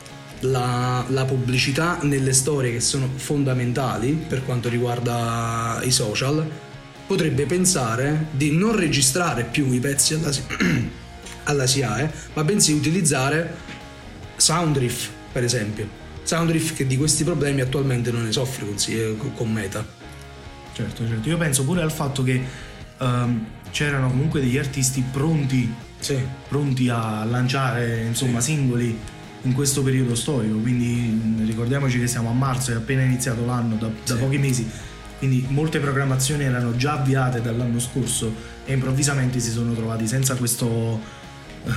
la, 0.41 1.05
la, 1.09 1.25
pubblicità 1.25 1.99
nelle 2.03 2.33
storie 2.33 2.73
che 2.73 2.81
sono 2.81 3.09
fondamentali 3.15 4.13
per 4.13 4.45
quanto 4.45 4.69
riguarda 4.69 5.81
i 5.85 5.91
social, 5.91 6.49
potrebbe 7.07 7.47
pensare 7.47 8.27
di 8.33 8.57
non 8.57 8.75
registrare 8.75 9.45
più 9.45 9.71
i 9.73 9.79
pezzi 9.79 10.15
alla, 10.15 10.33
alla 11.45 11.67
SIAE, 11.67 12.13
ma 12.35 12.45
bensì 12.45 12.73
utilizzare 12.73 13.55
Soundriff, 14.37 15.09
per 15.31 15.45
esempio. 15.45 16.01
Soundriff 16.23 16.75
che 16.75 16.87
di 16.87 16.97
questi 16.97 17.25
problemi 17.25 17.61
attualmente 17.61 18.11
non 18.11 18.25
ne 18.25 18.33
soffre 18.33 18.65
con, 18.65 19.33
con 19.35 19.53
Meta. 19.53 19.85
Certo, 20.73 21.07
certo. 21.07 21.29
Io 21.29 21.37
penso 21.37 21.65
pure 21.65 21.83
al 21.83 21.93
fatto 21.93 22.23
che 22.23 22.41
um, 22.99 23.47
c'erano 23.73 24.09
comunque 24.09 24.41
degli 24.41 24.59
artisti 24.59 25.03
pronti, 25.11 25.73
sì. 25.99 26.17
pronti 26.47 26.89
a 26.89 27.25
lanciare 27.25 28.05
insomma, 28.07 28.41
sì. 28.41 28.53
singoli 28.53 28.97
in 29.45 29.53
questo 29.55 29.83
periodo 29.83 30.15
storico, 30.15 30.59
quindi 30.59 31.45
ricordiamoci 31.45 31.99
che 31.99 32.07
siamo 32.07 32.31
a 32.31 32.33
marzo, 32.33 32.71
è 32.71 32.75
appena 32.75 33.03
iniziato 33.03 33.45
l'anno, 33.45 33.75
da, 33.75 33.91
da 34.07 34.15
pochi 34.15 34.39
mesi, 34.39 34.69
quindi 35.19 35.45
molte 35.49 35.81
programmazioni 35.81 36.45
erano 36.45 36.77
già 36.77 36.93
avviate 36.93 37.41
dall'anno 37.41 37.81
scorso 37.81 38.33
e 38.65 38.73
improvvisamente 38.73 39.41
si 39.41 39.51
sono 39.51 39.73
trovati 39.73 40.07
senza 40.07 40.37
questo... 40.37 41.01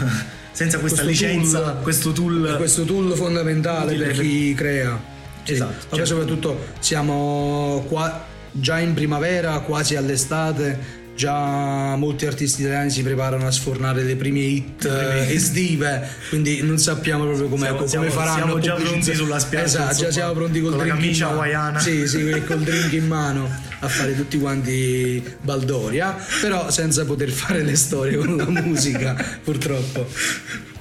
senza 0.51 0.79
questa 0.79 1.03
questo 1.03 1.25
licenza, 1.25 1.59
tool, 1.59 1.81
questo 1.81 2.11
tool... 2.11 2.55
Questo 2.57 2.85
tool 2.85 3.13
fondamentale 3.13 3.95
per 3.95 4.19
chi 4.19 4.53
crea. 4.53 5.01
Esatto. 5.43 5.95
Certo. 5.95 6.05
Soprattutto 6.05 6.65
siamo 6.79 7.83
qua, 7.87 8.25
già 8.51 8.79
in 8.79 8.93
primavera, 8.93 9.59
quasi 9.59 9.95
all'estate 9.95 11.03
già 11.15 11.95
molti 11.95 12.25
artisti 12.25 12.61
italiani 12.61 12.89
si 12.89 13.01
preparano 13.01 13.47
a 13.47 13.51
sfornare 13.51 14.03
le 14.03 14.15
prime 14.15 14.39
hit 14.39 14.85
eh, 14.85 15.33
estive 15.33 16.07
quindi 16.29 16.61
non 16.61 16.77
sappiamo 16.77 17.23
proprio 17.23 17.47
come, 17.47 17.63
siamo, 17.63 17.77
come 17.77 17.89
siamo, 17.89 18.09
faranno 18.09 18.35
siamo 18.35 18.59
già 18.59 18.73
pronti 18.75 19.15
sulla 19.15 19.39
spiaggia 19.39 19.65
esatto, 19.65 19.89
insomma, 19.91 20.07
già 20.07 20.13
siamo 20.13 20.33
pronti 20.33 20.61
col 20.61 20.69
con 20.71 20.79
drink 20.79 20.93
la 20.93 21.01
camicia 21.01 21.27
hawaiana. 21.29 21.79
Sì, 21.79 22.07
sì, 22.07 22.41
col 22.45 22.59
drink 22.59 22.91
in 22.91 23.07
mano 23.07 23.49
a 23.79 23.87
fare 23.87 24.15
tutti 24.15 24.37
quanti 24.37 25.23
baldoria 25.41 26.15
però 26.41 26.69
senza 26.69 27.05
poter 27.05 27.29
fare 27.29 27.63
le 27.63 27.75
storie 27.75 28.17
con 28.17 28.35
la 28.35 28.49
musica 28.49 29.15
purtroppo 29.43 30.07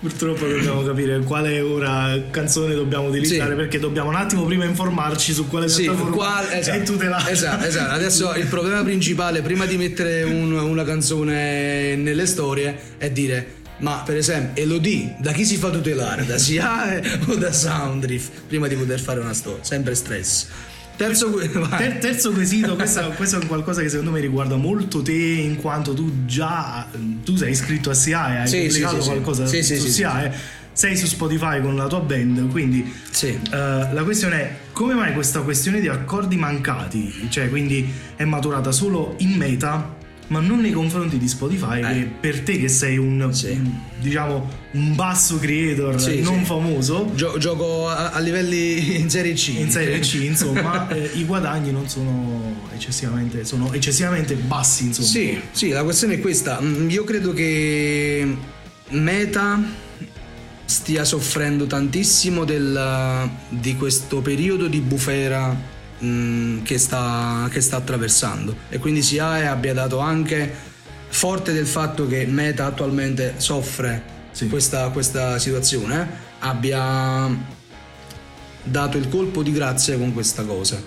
Purtroppo 0.04 0.44
dobbiamo 0.46 0.82
capire 0.82 1.18
quale 1.20 1.61
ora 1.62 2.14
canzone 2.30 2.75
dobbiamo 2.75 3.08
utilizzare 3.08 3.50
Sì. 3.52 3.56
perché 3.56 3.78
dobbiamo 3.78 4.11
un 4.11 4.16
attimo 4.16 4.44
prima 4.44 4.66
informarci 4.66 5.32
su 5.32 5.49
quale 5.49 5.66
Sì, 5.66 5.84
piattaforma 5.84 6.14
qual- 6.14 6.46
esatto, 6.52 6.76
è 6.78 6.82
tutelata. 6.82 7.30
esatto, 7.30 7.64
esatto. 7.64 7.94
Adesso 7.94 8.34
il 8.34 8.46
problema 8.46 8.82
principale 8.82 9.40
prima 9.40 9.64
di 9.64 9.78
mettere 9.78 10.23
un- 10.25 10.52
una 10.52 10.84
canzone 10.84 11.96
nelle 11.96 12.26
storie 12.26 12.76
è 12.99 13.11
dire 13.11 13.62
ma 13.78 14.02
per 14.04 14.16
esempio 14.16 14.62
Elodie 14.62 15.16
da 15.18 15.32
chi 15.32 15.44
si 15.46 15.56
fa 15.56 15.70
tutelare? 15.70 16.26
Da 16.26 16.37
SIAE 16.37 17.20
o 17.28 17.34
da 17.37 17.50
Soundriff? 17.50 18.28
Prima 18.46 18.68
di 18.68 18.75
poter 18.75 19.00
fare 19.00 19.20
una 19.20 19.32
storia, 19.32 19.64
sempre 19.64 19.94
stress. 19.94 20.46
Terzo. 20.96 21.30
Ter- 21.76 21.98
terzo 21.98 22.32
quesito, 22.32 22.76
questo, 22.76 23.12
questo 23.16 23.40
è 23.40 23.46
qualcosa 23.46 23.82
che 23.82 23.88
secondo 23.88 24.12
me 24.12 24.20
riguarda 24.20 24.56
molto 24.56 25.02
te 25.02 25.12
in 25.12 25.56
quanto 25.56 25.92
tu 25.92 26.24
già 26.24 26.86
tu 27.24 27.36
sei 27.36 27.50
iscritto 27.50 27.90
a 27.90 27.94
SIAE, 27.94 28.38
hai 28.40 28.48
Sì, 28.48 28.62
pubblicato 28.66 29.00
sì, 29.00 29.08
qualcosa 29.08 29.46
Sì, 29.46 29.62
su 29.62 29.74
sì, 29.74 29.90
SIAE, 29.90 30.32
sei 30.72 30.96
su 30.96 31.06
Spotify 31.06 31.60
con 31.60 31.74
la 31.76 31.86
tua 31.86 32.00
band, 32.00 32.48
quindi 32.50 32.92
eh, 33.22 33.38
la 33.50 34.02
questione 34.04 34.36
è 34.40 34.56
come 34.72 34.94
mai 34.94 35.12
questa 35.12 35.40
questione 35.40 35.80
di 35.80 35.88
accordi 35.88 36.36
mancati, 36.36 37.26
cioè 37.28 37.48
quindi 37.48 37.88
è 38.16 38.24
maturata 38.24 38.70
solo 38.72 39.14
in 39.18 39.32
meta 39.32 40.02
ma 40.28 40.40
non 40.40 40.61
nei 40.61 40.73
confronti 40.73 41.19
di 41.19 41.28
Spotify 41.28 41.81
Eh. 41.81 41.83
che 42.00 42.11
per 42.21 42.40
te 42.40 42.59
che 42.59 42.69
sei 42.69 42.97
un 42.97 43.28
Sì. 43.33 43.61
diciamo 44.00 44.49
un 44.73 44.95
basso 44.95 45.38
creator 45.38 46.00
Sì, 46.00 46.21
non 46.23 46.38
sì. 46.40 46.45
famoso 46.47 47.11
Gio- 47.14 47.37
gioco 47.38 47.88
a-, 47.88 48.11
a 48.11 48.19
livelli 48.21 48.97
in 49.00 49.11
Serie 49.11 49.35
C. 49.35 49.49
in 49.59 49.71
Serie 49.71 49.99
C 50.00 50.14
insomma 50.23 50.88
eh, 50.95 51.11
i 51.14 51.25
guadagni 51.25 51.73
non 51.73 51.88
sono 51.88 52.57
eccessivamente 52.75 53.45
sono 53.45 53.73
eccessivamente 53.73 54.35
bassi 54.35 54.87
insomma 54.87 55.07
Sì, 55.09 55.38
sì, 55.52 55.69
la 55.69 55.83
questione 55.85 56.14
è 56.14 56.21
questa. 56.21 56.59
Mm, 56.61 56.88
Io 56.90 57.04
credo 57.04 57.33
che 57.33 58.37
Meta 58.90 59.61
stia 60.64 61.04
soffrendo 61.04 61.66
tantissimo 61.66 62.45
del- 62.45 63.28
di 63.50 63.76
questo 63.76 64.21
periodo 64.23 64.66
di 64.69 64.81
bufera 64.81 65.73
che, 66.64 66.78
sta, 66.78 67.49
che 67.50 67.61
sta 67.61 67.76
attraversando 67.76 68.56
e 68.68 68.78
quindi 68.78 69.02
SIAE 69.02 69.46
abbia 69.46 69.75
dato 69.75 69.99
anche 69.99 70.52
forte 71.08 71.52
del 71.52 71.66
fatto 71.66 72.06
che 72.06 72.26
Meta 72.26 72.66
attualmente 72.66 73.34
soffre 73.37 74.12
Sì. 74.30 74.49
questa, 74.49 74.88
questa 74.88 75.38
situazione 75.38 76.08
abbia 76.40 77.28
dato 78.64 78.96
il 78.96 79.08
colpo 79.08 79.42
di 79.42 79.52
grazia 79.52 79.96
con 79.96 80.12
questa 80.12 80.42
cosa 80.44 80.82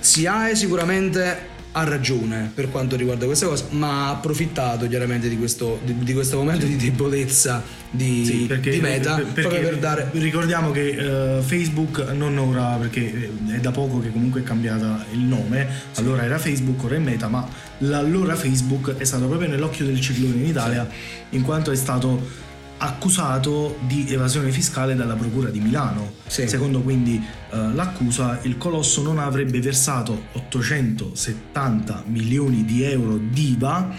SIAE 0.00 0.56
sicuramente 0.56 1.50
ha 1.72 1.84
ragione 1.84 2.50
per 2.54 2.70
quanto 2.70 2.96
riguarda 2.96 3.24
questa 3.24 3.46
cosa, 3.46 3.64
ma 3.70 4.06
ha 4.06 4.10
approfittato 4.10 4.86
chiaramente 4.88 5.28
di 5.28 5.38
questo, 5.38 5.80
di, 5.84 5.96
di 5.98 6.12
questo 6.12 6.36
momento 6.36 6.66
di 6.66 6.76
debolezza 6.76 7.62
di, 7.90 8.24
Sì, 8.24 8.44
perché, 8.46 8.70
di 8.70 8.80
Meta 8.80 9.16
per- 9.16 9.26
perché 9.26 9.58
per 9.58 9.78
dare... 9.78 10.08
ricordiamo 10.12 10.70
che 10.70 11.38
eh, 11.38 11.42
Facebook 11.42 11.98
non 12.14 12.36
ora 12.38 12.76
perché 12.76 13.00
eh, 13.00 13.56
è 13.56 13.58
da 13.58 13.70
poco 13.70 14.00
che 14.00 14.10
comunque 14.10 14.40
è 14.40 14.44
cambiata 14.44 15.04
il 15.12 15.20
nome 15.20 15.66
allora 15.96 16.24
era 16.24 16.38
Facebook 16.38 16.84
ora 16.84 16.96
è 16.96 16.98
Meta 16.98 17.28
ma 17.28 17.46
l'allora 17.78 18.34
Facebook 18.34 18.96
è 18.96 19.04
stato 19.04 19.26
proprio 19.26 19.48
nell'occhio 19.48 19.84
del 19.84 20.00
ciclone 20.00 20.36
in 20.36 20.46
Italia 20.46 20.86
in 21.30 21.42
quanto 21.42 21.70
è 21.70 21.76
stato 21.76 22.50
accusato 22.84 23.78
di 23.86 24.06
evasione 24.12 24.50
fiscale 24.50 24.94
dalla 24.96 25.14
procura 25.14 25.50
di 25.50 25.60
Milano 25.60 26.14
Sì. 26.26 26.48
secondo 26.48 26.80
quindi 26.80 27.14
eh, 27.52 27.56
l'accusa 27.74 28.40
il 28.42 28.58
colosso 28.58 29.02
non 29.02 29.18
avrebbe 29.18 29.60
versato 29.60 30.24
870 30.32 32.04
milioni 32.06 32.64
di 32.64 32.82
euro 32.82 33.18
d'IVA 33.18 33.94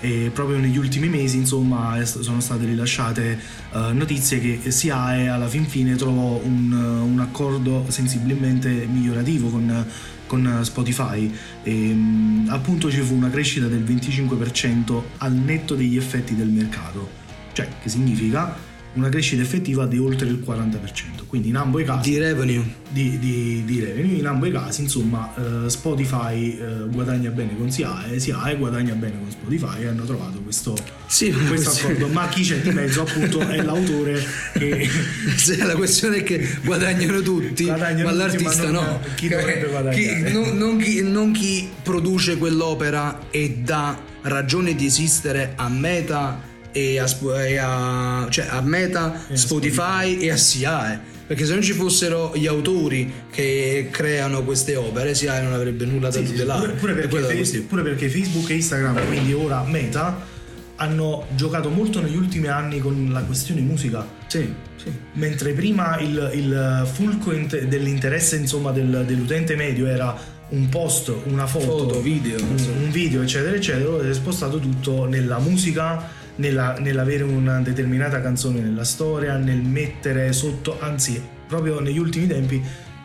e 0.01 0.31
proprio 0.33 0.59
negli 0.59 0.77
ultimi 0.79 1.09
mesi 1.09 1.39
insomma 1.39 1.99
sono 2.05 2.39
state 2.39 2.65
rilasciate 2.65 3.37
uh, 3.73 3.93
notizie 3.93 4.39
che 4.39 4.71
SIAE 4.71 5.29
alla 5.29 5.49
fin 5.49 5.67
fine 5.67 5.97
trovò 5.97 6.41
un, 6.41 6.73
un 6.73 7.19
accordo 7.19 7.85
sensibilmente 7.89 8.69
migliorativo 8.69 9.49
con, 9.49 9.85
con 10.29 10.61
Spotify 10.63 11.29
e 11.65 11.73
um, 11.73 12.47
appunto 12.49 12.93
ci 12.93 13.01
fu 13.01 13.17
una 13.17 13.29
crescita 13.29 13.67
del 13.67 13.83
25% 13.83 15.03
al 15.19 15.33
netto 15.33 15.75
degli 15.75 15.97
effetti 15.97 16.37
del 16.37 16.49
mercato 16.49 17.11
cioè 17.53 17.67
che 17.83 17.89
significa 17.89 18.68
una 18.99 19.09
crescita 19.09 19.43
effettiva 19.43 19.87
di 19.87 19.99
oltre 19.99 20.29
il 20.29 20.43
40%. 20.45 21.27
Quindi 21.27 21.49
in 21.49 21.57
ambo 21.57 21.79
i 21.79 21.85
casi 21.85 22.11
di 22.11 22.19
revenue, 22.19 22.65
di, 22.89 23.19
di, 23.19 23.63
di 23.65 23.81
revenue 23.81 24.17
in 24.17 24.27
ambo 24.27 24.47
i 24.47 24.53
casi, 24.53 24.83
insomma, 24.83 25.33
eh, 25.37 25.71
Spotify 25.71 26.59
eh, 26.59 26.89
guadagna 26.89 27.31
bene 27.31 27.57
con 27.57 27.71
SIAE, 27.71 28.19
SIAE 28.19 28.57
guadagna 28.57 28.95
bene 28.95 29.19
con 29.19 29.31
Spotify 29.31 29.83
e 29.83 29.87
hanno 29.89 30.05
trovato 30.05 30.41
questo, 30.41 30.77
sì, 31.07 31.31
questo 31.31 31.71
accordo. 31.71 32.09
Ma 32.09 32.29
chi 32.29 32.43
c'è 32.43 32.61
di 32.61 32.71
mezzo 32.71 33.03
appunto 33.03 33.41
è 33.41 33.63
l'autore 33.63 34.25
che 34.55 34.89
sì, 35.37 35.59
la 35.59 35.77
questione 35.77 36.19
è 36.19 36.23
che 36.23 36.57
guadagnano 36.65 37.21
tutti, 37.21 37.65
guadagnano 37.65 38.09
ma 38.09 38.15
l'artista 38.15 38.51
tutti, 38.51 38.73
ma 38.73 38.81
non, 38.81 38.85
no. 38.85 39.01
Chi 39.15 39.29
dovrebbe 39.29 39.69
guadagnare? 39.69 40.25
Chi, 40.25 40.33
non, 40.33 40.57
non, 40.57 40.79
chi, 40.79 41.03
non 41.03 41.33
chi 41.33 41.69
produce 41.83 42.37
quell'opera 42.39 43.27
e 43.31 43.59
dà 43.63 43.99
ragione 44.23 44.75
di 44.75 44.87
esistere 44.87 45.53
a 45.57 45.69
Meta 45.69 46.48
e 46.73 46.99
a, 46.99 47.07
e 47.45 47.57
a, 47.57 48.27
cioè 48.31 48.47
a 48.49 48.61
Meta, 48.61 49.27
e 49.29 49.37
Spotify, 49.37 49.77
Spotify, 49.77 50.19
e 50.19 50.31
a 50.31 50.37
SIAE. 50.37 51.01
Perché 51.29 51.45
se 51.45 51.53
non 51.53 51.63
ci 51.63 51.73
fossero 51.73 52.33
gli 52.35 52.47
autori 52.47 53.13
che 53.31 53.89
creano 53.91 54.45
queste 54.45 54.77
opere, 54.77 55.15
SIAE 55.15 55.43
non 55.43 55.53
avrebbe 55.53 55.85
nulla 55.85 56.09
da 56.09 56.19
sì, 56.19 56.25
tutelare. 56.25 56.71
Pure, 56.73 56.95
pure, 56.95 56.95
perché 56.95 57.35
Facebook, 57.35 57.67
pure 57.69 57.83
perché 57.83 58.09
Facebook 58.09 58.51
e 58.51 58.55
Instagram, 58.55 59.07
quindi 59.07 59.35
ora 59.35 59.63
Meta, 59.65 60.25
hanno 60.77 61.27
giocato 61.35 61.69
molto 61.69 62.01
negli 62.01 62.17
ultimi 62.17 62.47
anni 62.47 62.79
con 62.79 63.11
la 63.13 63.23
questione 63.23 63.61
musica. 63.61 64.07
Sì, 64.27 64.53
sì. 64.77 64.91
Mentre 65.15 65.53
prima 65.53 65.99
il, 65.99 66.31
il 66.35 66.89
fulcro 66.91 67.33
dell'interesse 67.33 68.37
insomma, 68.37 68.71
del, 68.71 69.05
dell'utente 69.07 69.55
medio 69.57 69.87
era 69.87 70.17
un 70.51 70.69
post, 70.69 71.13
una 71.25 71.47
foto, 71.47 71.79
foto 71.79 72.01
video, 72.01 72.39
un, 72.41 72.57
un, 72.85 72.91
video, 72.91 73.23
eccetera, 73.23 73.55
eccetera, 73.55 74.01
si 74.03 74.09
è 74.09 74.15
spostato 74.15 74.59
tutto 74.59 75.05
nella 75.07 75.39
musica 75.39 76.09
nella, 76.39 76.77
nell'avere 76.79 77.23
una 77.23 77.61
determinata 77.61 78.21
canzone 78.21 78.61
nella 78.61 78.85
storia, 78.85 79.37
nel 79.37 79.61
mettere 79.61 80.33
sotto, 80.33 80.79
anzi, 80.81 81.21
proprio 81.47 81.81
negli 81.81 81.99
ultimi 81.99 82.27
tempi, 82.27 82.63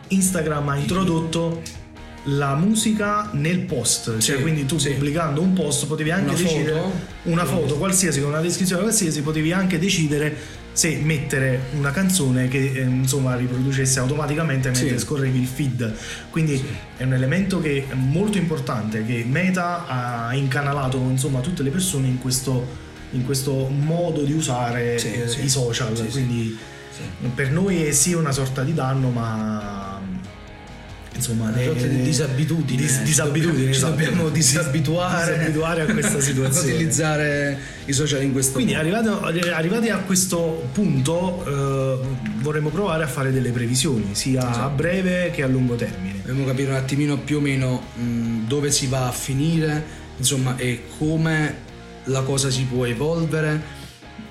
Instagram 0.08 0.68
ha 0.68 0.76
introdotto 0.76 1.62
la 2.28 2.54
musica 2.54 3.28
nel 3.32 3.60
post, 3.60 4.18
cioè 4.18 4.40
quindi 4.40 4.64
tu 4.64 4.78
sì. 4.78 4.90
pubblicando 4.92 5.42
un 5.42 5.52
post 5.52 5.86
potevi 5.86 6.10
anche 6.10 6.30
una 6.30 6.38
decidere 6.38 6.78
foto. 6.78 6.92
una 7.24 7.44
foto 7.44 7.76
qualsiasi 7.76 8.20
con 8.20 8.30
una 8.30 8.40
descrizione 8.40 8.80
qualsiasi, 8.80 9.20
potevi 9.20 9.52
anche 9.52 9.78
decidere 9.78 10.34
se 10.72 10.96
mettere 10.96 11.66
una 11.76 11.90
canzone 11.90 12.48
che 12.48 12.72
eh, 12.74 12.80
insomma 12.80 13.36
riproducesse 13.36 13.98
automaticamente 14.00 14.70
mentre 14.70 14.88
sì. 14.88 14.98
scorrevi 14.98 15.38
il 15.38 15.46
feed. 15.46 15.94
Quindi 16.30 16.56
sì. 16.56 16.64
è 16.96 17.04
un 17.04 17.12
elemento 17.12 17.60
che 17.60 17.86
è 17.88 17.94
molto 17.94 18.38
importante 18.38 19.04
che 19.04 19.24
Meta 19.28 19.86
ha 19.86 20.34
incanalato 20.34 20.96
insomma 20.96 21.40
tutte 21.40 21.62
le 21.62 21.70
persone 21.70 22.08
in 22.08 22.18
questo 22.18 22.83
in 23.14 23.24
questo 23.24 23.68
modo 23.68 24.22
di 24.22 24.32
usare 24.32 24.98
sì, 24.98 25.12
eh, 25.12 25.28
sì. 25.28 25.44
i 25.44 25.48
social. 25.48 25.96
Sì, 25.96 26.06
quindi 26.08 26.58
per 27.34 27.50
noi 27.50 27.82
è 27.82 27.92
sì 27.92 28.12
una 28.12 28.32
sorta 28.32 28.62
di 28.62 28.74
danno, 28.74 29.10
ma 29.10 30.00
insomma 31.14 31.48
una 31.48 31.62
sorta 31.62 31.86
di 31.86 32.02
disabitudine. 32.02 32.82
Dis, 32.82 33.02
disabitudine 33.02 33.72
ci 33.72 33.78
esatto. 33.78 33.92
dobbiamo 33.92 34.28
disabituare, 34.28 35.38
disabituare 35.38 35.82
a 35.82 35.86
questa 35.86 36.20
situazione. 36.20 36.72
utilizzare 36.72 37.58
i 37.86 37.92
social 37.92 38.22
in 38.22 38.32
questo 38.32 38.54
Quindi 38.54 38.74
modo. 38.74 39.20
Arrivati, 39.22 39.48
arrivati 39.48 39.88
a 39.90 39.98
questo 39.98 40.68
punto 40.72 41.44
eh, 41.46 42.06
vorremmo 42.40 42.70
provare 42.70 43.04
a 43.04 43.08
fare 43.08 43.32
delle 43.32 43.50
previsioni, 43.50 44.08
sia 44.12 44.40
esatto. 44.40 44.66
a 44.66 44.68
breve 44.68 45.30
che 45.30 45.42
a 45.42 45.46
lungo 45.46 45.74
termine. 45.76 46.20
Dobbiamo 46.24 46.46
capire 46.46 46.70
un 46.70 46.76
attimino 46.76 47.18
più 47.18 47.38
o 47.38 47.40
meno 47.40 47.82
mh, 47.94 48.46
dove 48.46 48.70
si 48.70 48.86
va 48.86 49.08
a 49.08 49.12
finire, 49.12 49.84
insomma, 50.16 50.56
e 50.56 50.84
come 50.98 51.72
la 52.04 52.22
cosa 52.22 52.50
si 52.50 52.64
può 52.64 52.84
evolvere 52.84 53.82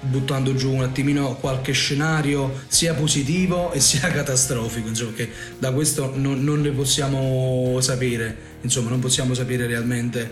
buttando 0.01 0.53
giù 0.53 0.71
un 0.71 0.81
attimino 0.81 1.35
qualche 1.35 1.71
scenario 1.71 2.61
sia 2.67 2.93
positivo 2.93 3.71
e 3.71 3.79
sia 3.79 4.07
catastrofico 4.11 4.87
insomma 4.87 5.13
che 5.13 5.29
da 5.57 5.71
questo 5.71 6.11
non, 6.15 6.43
non 6.43 6.61
ne 6.61 6.71
possiamo 6.71 7.77
sapere. 7.81 8.51
Insomma 8.61 8.89
non 8.89 8.99
possiamo 8.99 9.33
sapere 9.33 9.67
realmente 9.67 10.31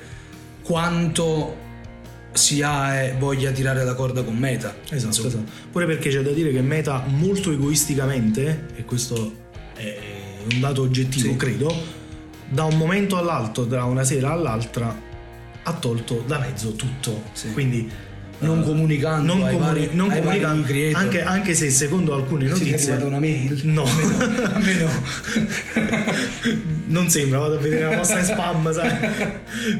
quanto 0.63 1.69
si 2.33 2.61
ha 2.61 2.95
e 2.95 3.15
voglia 3.17 3.51
tirare 3.51 3.83
la 3.83 3.93
corda 3.93 4.23
con 4.23 4.37
Meta. 4.37 4.75
Esatto, 4.89 5.27
esatto, 5.27 5.51
pure 5.69 5.85
perché 5.85 6.09
c'è 6.09 6.21
da 6.21 6.31
dire 6.31 6.51
che 6.51 6.61
Meta 6.61 7.03
molto 7.07 7.51
egoisticamente 7.51 8.67
e 8.75 8.85
questo 8.85 9.39
è 9.75 9.97
un 10.51 10.59
dato 10.59 10.81
oggettivo 10.81 11.31
sì. 11.31 11.35
credo 11.35 11.99
da 12.49 12.63
un 12.63 12.77
momento 12.77 13.17
all'altro 13.17 13.63
da 13.65 13.85
una 13.85 14.03
sera 14.03 14.31
all'altra 14.31 15.09
ha 15.63 15.73
tolto 15.73 16.23
da 16.25 16.39
mezzo 16.39 16.73
tutto. 16.73 17.23
Sì. 17.33 17.51
Quindi 17.51 17.89
non 18.41 18.59
uh, 18.59 18.63
comunicando, 18.63 19.33
non, 19.33 19.51
comuni- 19.51 19.89
non 19.91 20.09
comunicando. 20.09 20.65
anche, 20.93 21.23
anche, 21.23 21.53
se 21.53 21.69
secondo 21.69 22.13
alcune 22.13 22.47
notizie 22.47 22.97
è 22.97 23.03
una 23.03 23.19
mail. 23.19 23.59
No 23.63 23.83
a 23.83 24.59
me 24.59 24.73
no. 24.73 24.89
Non 26.91 27.09
sembra 27.09 27.39
vado 27.39 27.55
a 27.55 27.59
vedere 27.59 27.89
la 27.89 27.97
vostra 27.97 28.23
spam 28.23 28.73
sai. 28.73 29.39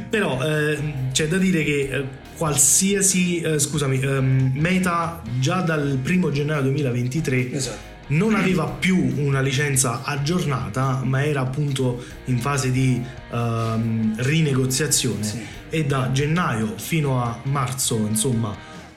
Però 0.10 0.42
eh, 0.44 0.94
c'è 1.12 1.28
da 1.28 1.38
dire 1.38 1.64
che 1.64 1.90
eh, 1.92 2.06
qualsiasi 2.38 3.42
eh, 3.42 3.60
scusami 3.60 4.00
ehm, 4.00 4.52
Meta 4.56 5.22
già 5.40 5.62
dal 5.62 6.00
primo 6.02 6.32
gennaio 6.32 6.62
2023 6.64 7.52
esatto. 7.52 7.78
non 8.08 8.36
aveva 8.36 8.66
più 8.66 9.14
una 9.18 9.42
licenza 9.42 10.04
aggiornata, 10.04 11.02
ma 11.04 11.26
era 11.26 11.42
appunto 11.42 12.04
in 12.26 12.38
fase 12.38 12.72
di 12.72 13.02
um, 13.32 14.14
rinegoziazione 14.18 15.24
sì. 15.24 15.42
e 15.70 15.86
da 15.86 16.12
gennaio 16.12 16.74
fino 16.78 17.22
a 17.22 17.40
marzo, 17.44 17.98
insomma, 17.98 18.56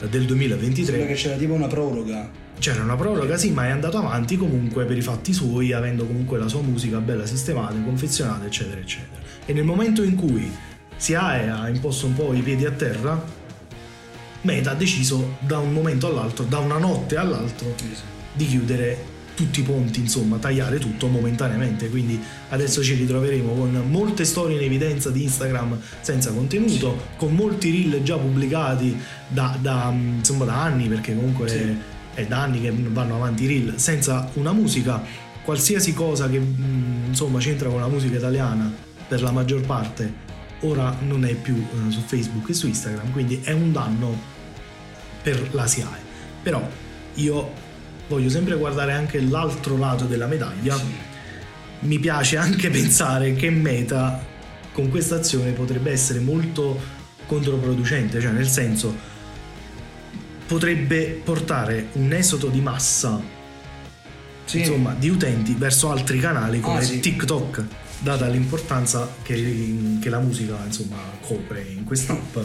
del 0.09 0.27
2023 0.27 0.85
Sembra 0.85 1.07
che 1.07 1.15
c'era 1.15 1.37
tipo 1.37 1.53
una 1.53 1.67
proroga. 1.67 2.31
C'era 2.59 2.83
una 2.83 2.97
proroga, 2.97 3.37
sì, 3.37 3.51
ma 3.51 3.67
è 3.67 3.71
andato 3.71 3.99
avanti 3.99 4.37
comunque 4.37 4.85
per 4.85 4.97
i 4.97 5.03
fatti 5.03 5.33
suoi, 5.33 5.73
avendo 5.73 6.07
comunque 6.07 6.39
la 6.39 6.49
sua 6.49 6.61
musica 6.61 6.99
bella 6.99 7.27
sistemata, 7.27 7.75
confezionata, 7.83 8.45
eccetera, 8.47 8.81
eccetera. 8.81 9.23
E 9.45 9.53
nel 9.53 9.65
momento 9.65 10.03
in 10.03 10.15
cui 10.15 10.51
SIAE 10.97 11.49
ha 11.49 11.69
imposto 11.69 12.07
un 12.07 12.15
po' 12.15 12.33
i 12.33 12.41
piedi 12.41 12.65
a 12.65 12.71
terra, 12.71 13.43
Meta 14.43 14.73
ha 14.73 14.75
deciso 14.75 15.37
da 15.41 15.59
un 15.59 15.73
momento 15.73 16.07
all'altro, 16.07 16.45
da 16.45 16.59
una 16.59 16.79
notte 16.79 17.17
all'altro, 17.17 17.75
di 18.33 18.47
chiudere 18.47 19.13
tutti 19.35 19.61
i 19.61 19.63
ponti, 19.63 20.01
insomma, 20.01 20.37
tagliare 20.39 20.79
tutto 20.79 21.09
momentaneamente. 21.09 21.89
Quindi 21.89 22.21
adesso 22.51 22.83
ci 22.83 22.95
ritroveremo 22.95 23.53
con 23.53 23.83
molte 23.89 24.25
storie 24.25 24.57
in 24.57 24.63
evidenza 24.63 25.11
di 25.11 25.23
Instagram 25.23 25.79
senza 26.01 26.33
contenuto, 26.33 27.09
con 27.17 27.35
molti 27.35 27.71
reel 27.71 28.03
già 28.03 28.17
pubblicati 28.17 28.97
da, 29.29 29.57
da, 29.61 29.93
insomma, 29.93 30.45
da 30.45 30.63
anni, 30.63 30.89
perché 30.89 31.15
comunque 31.15 31.49
sì. 31.49 31.57
è, 31.57 31.75
è, 32.15 32.27
da 32.27 32.43
anni 32.43 32.61
che 32.61 32.73
vanno 32.73 33.17
avanti 33.17 33.45
i 33.45 33.47
reel, 33.47 33.75
senza 33.77 34.31
una 34.35 34.53
musica, 34.53 35.03
qualsiasi 35.43 35.93
cosa 35.93 36.29
che 36.29 36.41
insomma 37.07 37.39
c'entra 37.39 37.69
con 37.69 37.81
la 37.81 37.89
musica 37.89 38.17
italiana 38.17 38.73
per 39.07 39.21
la 39.21 39.31
maggior 39.31 39.61
parte 39.61 40.25
ora 40.67 40.97
non 41.01 41.25
è 41.25 41.35
più 41.35 41.55
uh, 41.55 41.91
su 41.91 42.01
Facebook 42.01 42.49
e 42.49 42.55
su 42.55 42.67
Instagram, 42.67 43.13
quindi 43.13 43.41
è 43.43 43.53
un 43.53 43.73
danno 43.73 44.19
per 45.23 45.55
la 45.55 45.67
SIAE. 45.67 46.13
Però 46.43 46.67
io 47.15 47.53
voglio 48.09 48.29
sempre 48.29 48.57
guardare 48.57 48.93
anche 48.93 49.21
l'altro 49.21 49.77
lato 49.77 50.05
della 50.05 50.27
medaglia. 50.27 50.77
Sì. 50.77 50.85
Mi 51.81 51.99
piace 51.99 52.37
anche 52.37 52.71
pensare 52.71 53.35
che 53.35 53.51
Meta 53.51 54.25
con 54.73 54.91
questa 54.91 55.17
azione 55.17 55.53
potrebbe 55.53 55.91
essere 55.91 56.19
molto 56.19 56.81
controproducente, 57.27 58.21
cioè 58.21 58.33
nel 58.33 58.49
senso 58.49 59.13
potrebbe 60.47 61.21
portare 61.25 61.89
un 61.93 62.13
esodo 62.13 62.49
di 62.49 62.61
massa 62.61 63.21
sì. 64.45 64.59
insomma, 64.59 64.95
di 64.99 65.09
utenti 65.09 65.55
verso 65.55 65.91
altri 65.91 66.19
canali 66.19 66.61
come 66.61 66.79
ah, 66.79 66.83
sì. 66.83 67.01
TikTok, 67.01 67.65
data 68.01 68.27
l'importanza 68.29 69.09
che, 69.23 69.97
che 70.01 70.09
la 70.11 70.19
musica 70.19 70.59
insomma, 70.65 70.97
copre 71.21 71.63
in 71.63 71.85
quest'app. 71.85 72.37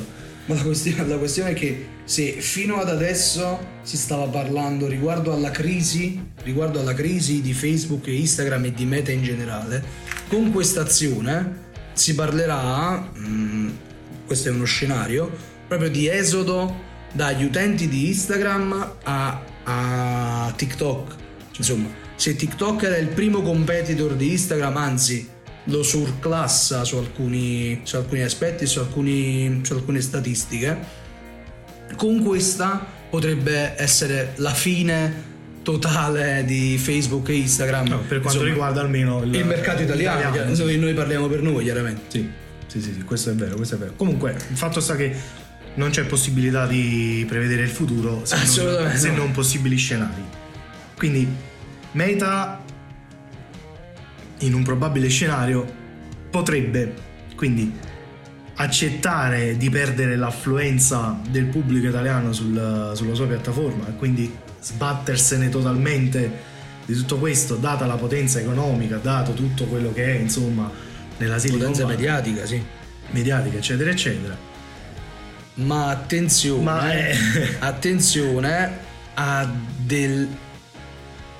Ma 0.50 0.56
la 0.56 0.64
questione, 0.64 1.08
la 1.08 1.18
questione, 1.18 1.52
è 1.52 1.54
che 1.54 1.86
se 2.06 2.32
fino 2.42 2.78
ad 2.78 2.90
adesso 2.90 3.68
si 3.84 3.96
stava 3.98 4.26
parlando 4.26 4.88
riguardo 4.88 5.32
alla 5.32 5.52
crisi, 5.52 6.20
riguardo 6.42 6.80
alla 6.80 6.96
crisi 6.96 7.42
di 7.42 7.54
Facebook 7.54 8.08
e 8.08 8.16
Instagram 8.16 8.66
e 8.66 8.74
di 8.74 8.86
Meta 8.86 9.12
in 9.12 9.22
generale, 9.22 9.84
con 10.28 10.52
questa 10.52 10.82
azione 10.82 11.68
si 11.94 12.16
parlerà, 12.16 13.12
mm, 13.16 13.70
questo 14.26 14.50
è 14.50 14.52
uno 14.52 14.64
scenario, 14.64 15.32
proprio 15.68 15.92
di 15.92 16.10
esodo 16.10 16.88
dagli 17.14 17.44
utenti 17.44 17.88
di 17.88 18.08
Instagram 18.08 18.94
a, 19.04 19.44
a 19.66 20.54
TikTok. 20.56 21.16
Insomma, 21.58 21.90
se 22.16 22.36
TikTok 22.36 22.82
era 22.82 22.98
il 22.98 23.10
primo 23.10 23.44
competitor 23.44 24.16
di 24.16 24.32
Instagram, 24.32 24.78
anzi 24.78 25.30
lo 25.66 25.84
surclassa 25.84 26.84
su 26.84 26.98
alcuni, 26.98 27.82
su 27.84 27.96
alcuni 27.96 28.22
aspetti, 28.24 28.66
su, 28.66 28.80
alcuni, 28.80 29.62
su 29.64 29.74
alcune 29.74 30.02
statistiche. 30.02 30.98
con 31.96 32.24
questa 32.24 32.86
potrebbe 33.10 33.74
essere 33.78 34.34
la 34.38 34.54
fine 34.54 35.28
totale 35.64 36.44
di 36.46 36.78
Facebook 36.78 37.30
e 37.30 37.36
Instagram. 37.36 37.88
No, 37.88 37.98
per 38.00 38.20
quanto 38.22 38.40
Insomma, 38.40 38.46
riguarda 38.46 38.82
almeno 38.82 39.22
il, 39.24 39.34
il 39.34 39.46
mercato 39.46 39.82
italiano, 39.82 40.20
italiano, 40.20 40.56
sì. 40.56 40.78
noi 40.78 40.94
parliamo 40.94 41.28
per 41.28 41.42
noi 41.42 41.64
chiaramente. 41.64 42.02
Sì, 42.08 42.30
sì, 42.68 42.82
sì, 42.82 42.94
sì, 42.94 43.04
questo 43.04 43.32
è 43.32 43.34
vero, 43.34 43.56
questo 43.56 43.76
è 43.76 43.78
vero. 43.78 43.94
Comunque, 43.96 44.36
il 44.50 44.58
fatto 44.58 44.80
sta 44.80 44.96
che 44.96 45.14
non 45.76 45.92
c'è 45.92 46.06
possibilità 46.06 46.66
di 46.66 47.26
prevedere 47.28 47.64
il 47.64 47.70
futuro 47.70 48.22
se, 48.24 48.36
non, 48.36 48.92
se 48.96 49.10
no. 49.10 49.18
non 49.18 49.32
possibili 49.32 49.78
scenari. 49.78 50.24
Quindi, 50.96 51.28
Meta, 51.92 52.64
in 54.40 54.54
un 54.54 54.64
probabile 54.64 55.08
scenario, 55.10 55.66
potrebbe 56.30 56.94
quindi 57.36 57.74
accettare 58.56 59.56
di 59.56 59.70
perdere 59.70 60.16
l'affluenza 60.18 61.20
del 61.30 61.46
pubblico 61.46 61.88
italiano 61.88 62.34
sul- 62.34 62.92
sulla 62.94 63.14
sua 63.14 63.26
piattaforma 63.26 63.88
e 63.88 63.96
quindi 63.96 64.34
sbattersene 64.62 65.48
totalmente 65.50 66.48
di 66.86 66.94
tutto 66.94 67.18
questo, 67.18 67.56
data 67.56 67.86
la 67.86 67.96
potenza 67.96 68.40
economica, 68.40 68.98
dato 68.98 69.34
tutto 69.34 69.66
quello 69.66 69.94
che 69.94 70.06
è, 70.06 70.20
insomma, 70.20 70.70
nella 71.18 71.38
Silicon 71.38 71.60
Potenza 71.60 71.84
Valley 71.84 71.98
mediatica, 71.98 72.46
sì. 72.46 72.62
mediatica, 73.12 73.58
eccetera, 73.58 73.90
eccetera. 73.92 74.38
Ma 75.56 75.90
attenzione, 75.90 76.64
Ma 76.64 76.92
è- 76.92 77.16
attenzione 77.60 78.78
a 79.14 79.50
del 79.78 80.28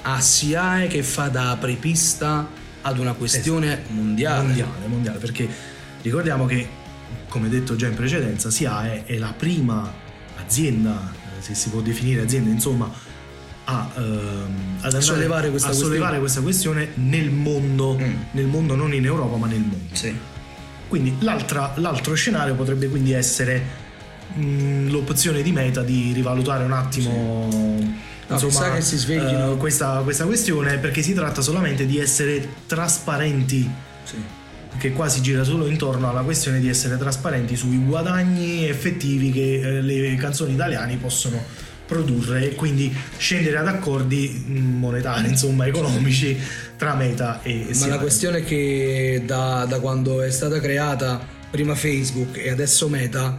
a 0.02 0.22
SIAE 0.22 0.88
che 0.88 1.04
fa 1.04 1.28
da 1.28 1.52
apripista 1.52 2.48
ad 2.82 2.98
una 2.98 3.14
questione 3.14 3.84
mondiale. 3.90 4.44
mondiale, 4.44 4.88
mondiale, 4.88 5.18
perché 5.20 5.48
ricordiamo 6.02 6.46
che, 6.46 6.68
come 7.28 7.50
detto 7.50 7.76
già 7.76 7.88
in 7.88 7.96
precedenza, 7.96 8.50
SIAE 8.50 9.06
è 9.06 9.18
la 9.18 9.34
prima 9.38 9.92
azienda, 10.44 11.12
eh, 11.38 11.42
se 11.42 11.54
si 11.56 11.70
può 11.70 11.82
definire 11.82 12.22
azienda, 12.22 12.50
insomma, 12.50 12.90
a, 13.66 13.92
ehm, 13.96 14.02
ad 14.78 14.84
andare 14.86 15.02
sollevare 15.02 15.50
questa 15.50 15.68
a 15.68 15.72
questione. 15.72 15.94
sollevare 15.96 16.20
questa 16.20 16.42
questione 16.42 16.90
nel 16.96 17.30
mondo, 17.30 17.98
Mm. 18.00 18.14
nel 18.32 18.46
mondo, 18.48 18.76
non 18.76 18.94
in 18.94 19.06
Europa, 19.06 19.36
ma 19.38 19.48
nel 19.48 19.60
mondo. 19.60 19.94
Sì. 19.96 20.16
Quindi 20.88 21.16
l'altro 21.20 22.16
scenario 22.16 22.56
potrebbe 22.56 22.88
quindi 22.90 23.12
essere 23.12 23.62
mh, 24.34 24.90
l'opzione 24.90 25.44
di 25.44 25.52
Meta 25.52 25.84
di 25.84 26.14
rivalutare 26.14 26.64
un 26.64 26.72
attimo 26.72 27.48
No, 28.30 28.38
chissà 28.38 28.72
che 28.74 28.82
si 28.82 28.98
sveglino. 28.98 29.54
eh, 29.54 29.58
questa, 29.58 30.02
questa 30.04 30.26
questione 30.26 30.78
perché 30.78 31.02
si 31.02 31.14
tratta 31.14 31.42
solamente 31.42 31.86
di 31.86 31.98
essere 32.00 32.48
trasparenti 32.68 33.70
sì. 34.04 34.16
che 34.78 34.92
qua 34.92 35.10
si 35.10 35.22
gira 35.22 35.44
solo 35.44 35.66
intorno 35.68 36.10
alla 36.10 36.22
questione 36.22 36.60
di 36.60 36.70
essere 36.70 36.98
trasparenti 36.98 37.56
sui 37.56 37.78
guadagni 37.78 38.68
effettivi 38.68 39.32
che 39.32 39.62
eh, 39.62 39.82
le 39.82 40.16
canzoni 40.16 40.54
italiane 40.54 40.98
possono 40.98 41.44
produrre 41.88 42.52
e 42.52 42.56
quindi 42.56 42.96
scendere 43.18 43.58
ad 43.58 43.68
accordi 43.68 44.44
mh, 44.46 44.60
monetari, 44.78 45.28
insomma 45.30 45.66
economici 45.66 46.38
tra 46.78 46.94
Meta 46.94 47.42
e 47.42 47.66
Ma 47.68 47.74
SIAE. 47.74 47.90
la 47.90 47.98
questione 47.98 48.38
è 48.38 48.44
che 48.44 49.24
da, 49.26 49.66
da 49.68 49.80
quando 49.80 50.22
è 50.22 50.30
stata 50.30 50.60
creata 50.60 51.20
prima 51.50 51.74
Facebook 51.74 52.38
e 52.38 52.52
adesso 52.52 52.88
Meta, 52.88 53.36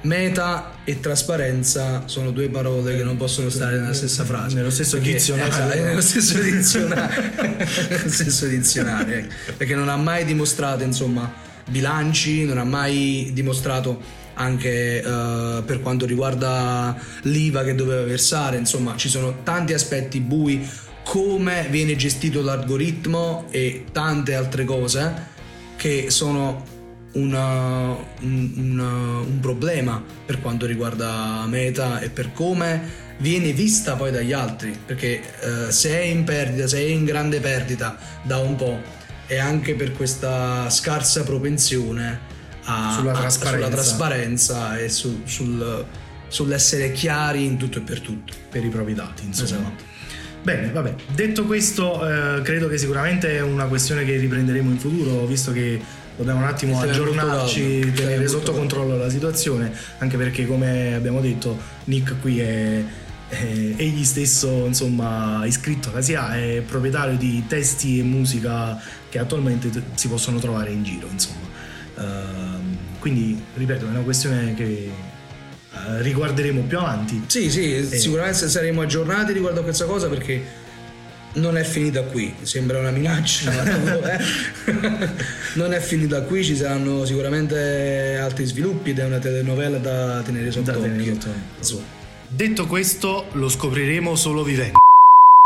Meta 0.00 0.74
e 0.84 1.00
trasparenza 1.00 2.04
sono 2.06 2.30
due 2.30 2.48
parole 2.48 2.96
che 2.96 3.02
non 3.02 3.16
possono 3.16 3.48
stare 3.48 3.78
nella 3.80 3.92
stessa 3.92 4.24
frase. 4.24 4.54
Nello 4.54 4.70
stesso 4.70 4.96
Perché- 4.96 5.12
dizionario. 5.14 5.52
esatto, 5.52 5.82
nello 5.82 6.00
stesso 6.00 6.40
dizionario. 6.40 7.22
nello 7.90 8.08
stesso 8.10 8.46
dizionario. 8.46 9.14
ecco. 9.16 9.34
Perché 9.56 9.74
non 9.74 9.88
ha 9.88 9.96
mai 9.96 10.24
dimostrato, 10.24 10.84
insomma, 10.84 11.32
bilanci, 11.68 12.44
non 12.44 12.58
ha 12.58 12.64
mai 12.64 13.30
dimostrato 13.32 14.00
anche 14.34 15.02
eh, 15.02 15.62
per 15.66 15.80
quanto 15.80 16.06
riguarda 16.06 16.96
l'IVA 17.22 17.64
che 17.64 17.74
doveva 17.74 18.04
versare, 18.04 18.56
insomma, 18.56 18.94
ci 18.96 19.08
sono 19.08 19.42
tanti 19.42 19.72
aspetti 19.72 20.20
bui 20.20 20.66
come 21.02 21.66
viene 21.70 21.96
gestito 21.96 22.40
l'algoritmo 22.40 23.46
e 23.50 23.86
tante 23.90 24.34
altre 24.34 24.64
cose 24.64 25.26
che 25.76 26.06
sono 26.10 26.76
una- 27.12 27.96
un, 28.20 28.52
una- 28.56 29.18
un 29.20 29.38
problema 29.40 30.02
per 30.26 30.40
quanto 30.40 30.66
riguarda 30.66 31.44
Meta 31.48 32.00
e 32.00 32.10
per 32.10 32.32
come 32.32 33.06
viene 33.18 33.52
vista 33.52 33.94
poi 33.96 34.10
dagli 34.12 34.32
altri 34.32 34.78
perché 34.86 35.20
eh, 35.66 35.72
se 35.72 35.98
è 35.98 36.02
in 36.02 36.24
perdita 36.24 36.66
se 36.68 36.78
è 36.78 36.82
in 36.88 37.04
grande 37.04 37.40
perdita 37.40 37.96
da 38.22 38.38
un 38.38 38.54
po' 38.56 38.80
è 39.26 39.38
anche 39.38 39.74
per 39.74 39.92
questa 39.92 40.68
scarsa 40.70 41.22
propensione 41.24 42.20
a- 42.64 42.94
Sulla 42.96 43.12
a- 43.12 43.18
trasparenza. 43.18 43.56
sulla 43.64 43.68
trasparenza 43.74 44.78
e 44.78 44.88
su- 44.88 45.22
sul- 45.24 45.84
sull'essere 46.28 46.92
chiari 46.92 47.44
in 47.44 47.56
tutto 47.56 47.78
e 47.78 47.80
per 47.80 48.00
tutto 48.00 48.34
per 48.50 48.62
i 48.64 48.68
propri 48.68 48.92
dati, 48.94 49.24
insomma. 49.24 49.48
Esatto. 49.48 49.84
Bene, 50.42 50.70
vabbè, 50.70 50.94
detto 51.14 51.44
questo, 51.44 52.06
eh, 52.06 52.42
credo 52.42 52.68
che 52.68 52.78
sicuramente 52.78 53.36
è 53.36 53.40
una 53.42 53.64
questione 53.64 54.04
che 54.04 54.16
riprenderemo 54.16 54.70
in 54.70 54.78
futuro, 54.78 55.26
visto 55.26 55.52
che 55.52 55.80
dobbiamo 56.18 56.40
un 56.40 56.46
attimo 56.46 56.80
aggiornarci, 56.80 57.92
tenere 57.92 58.26
sotto 58.26 58.52
controllo 58.52 58.96
la 58.96 59.08
situazione, 59.08 59.72
anche 59.98 60.16
perché 60.16 60.46
come 60.46 60.94
abbiamo 60.94 61.20
detto, 61.20 61.56
Nick 61.84 62.20
qui 62.20 62.40
è, 62.40 62.82
è 63.28 63.36
egli 63.76 64.04
stesso, 64.04 64.66
insomma, 64.66 65.46
iscritto 65.46 65.90
alla 65.90 66.00
SIA, 66.00 66.36
è 66.36 66.62
proprietario 66.66 67.16
di 67.16 67.44
testi 67.46 68.00
e 68.00 68.02
musica 68.02 68.82
che 69.08 69.20
attualmente 69.20 69.70
si 69.94 70.08
possono 70.08 70.40
trovare 70.40 70.70
in 70.70 70.82
giro, 70.82 71.06
insomma. 71.08 71.46
Ehm, 71.98 72.76
quindi, 72.98 73.40
ripeto, 73.54 73.86
è 73.86 73.88
una 73.88 74.00
questione 74.00 74.54
che 74.54 74.90
eh, 75.72 76.02
riguarderemo 76.02 76.62
più 76.62 76.78
avanti. 76.78 77.22
Sì, 77.28 77.48
sì, 77.48 77.86
sicuramente 77.96 78.48
saremo 78.48 78.82
aggiornati 78.82 79.32
riguardo 79.32 79.60
a 79.60 79.62
questa 79.62 79.84
cosa 79.84 80.08
perché 80.08 80.66
non 81.34 81.56
è 81.56 81.62
finita 81.62 82.02
qui, 82.02 82.34
sembra 82.42 82.80
una 82.80 82.90
minaccia, 82.90 83.52
lo 83.62 84.00
è. 84.02 84.18
Non 85.54 85.72
è 85.72 85.80
finita 85.80 86.22
qui, 86.22 86.44
ci 86.44 86.56
saranno 86.56 87.04
sicuramente 87.04 88.18
altri 88.20 88.44
sviluppi 88.44 88.90
ed 88.90 88.98
è 88.98 89.04
una 89.04 89.18
telenovela 89.18 89.78
da 89.78 90.22
tenere 90.22 90.50
sotto 90.50 90.70
Da 90.70 90.78
tenere 90.78 91.00
occhio. 91.00 91.14
sotto 91.14 91.28
occhio. 91.28 91.42
Insomma. 91.58 91.82
Detto 92.28 92.66
questo, 92.66 93.24
lo 93.32 93.48
scopriremo 93.48 94.14
solo 94.14 94.42
vivendo. 94.42 94.76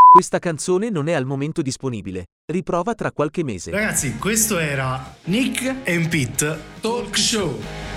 Questa 0.09 0.39
canzone 0.39 0.91
non 0.91 1.09
è 1.09 1.13
al 1.13 1.25
momento 1.25 1.63
disponibile. 1.63 2.25
Riprova 2.53 2.95
tra 2.95 3.13
qualche 3.13 3.43
mese. 3.45 3.71
Ragazzi, 3.71 4.17
questo 4.19 4.59
era 4.59 5.15
Nick 5.25 5.65
and 5.87 6.09
Pete 6.09 6.59
Talk 6.81 7.17
Show. 7.17 7.92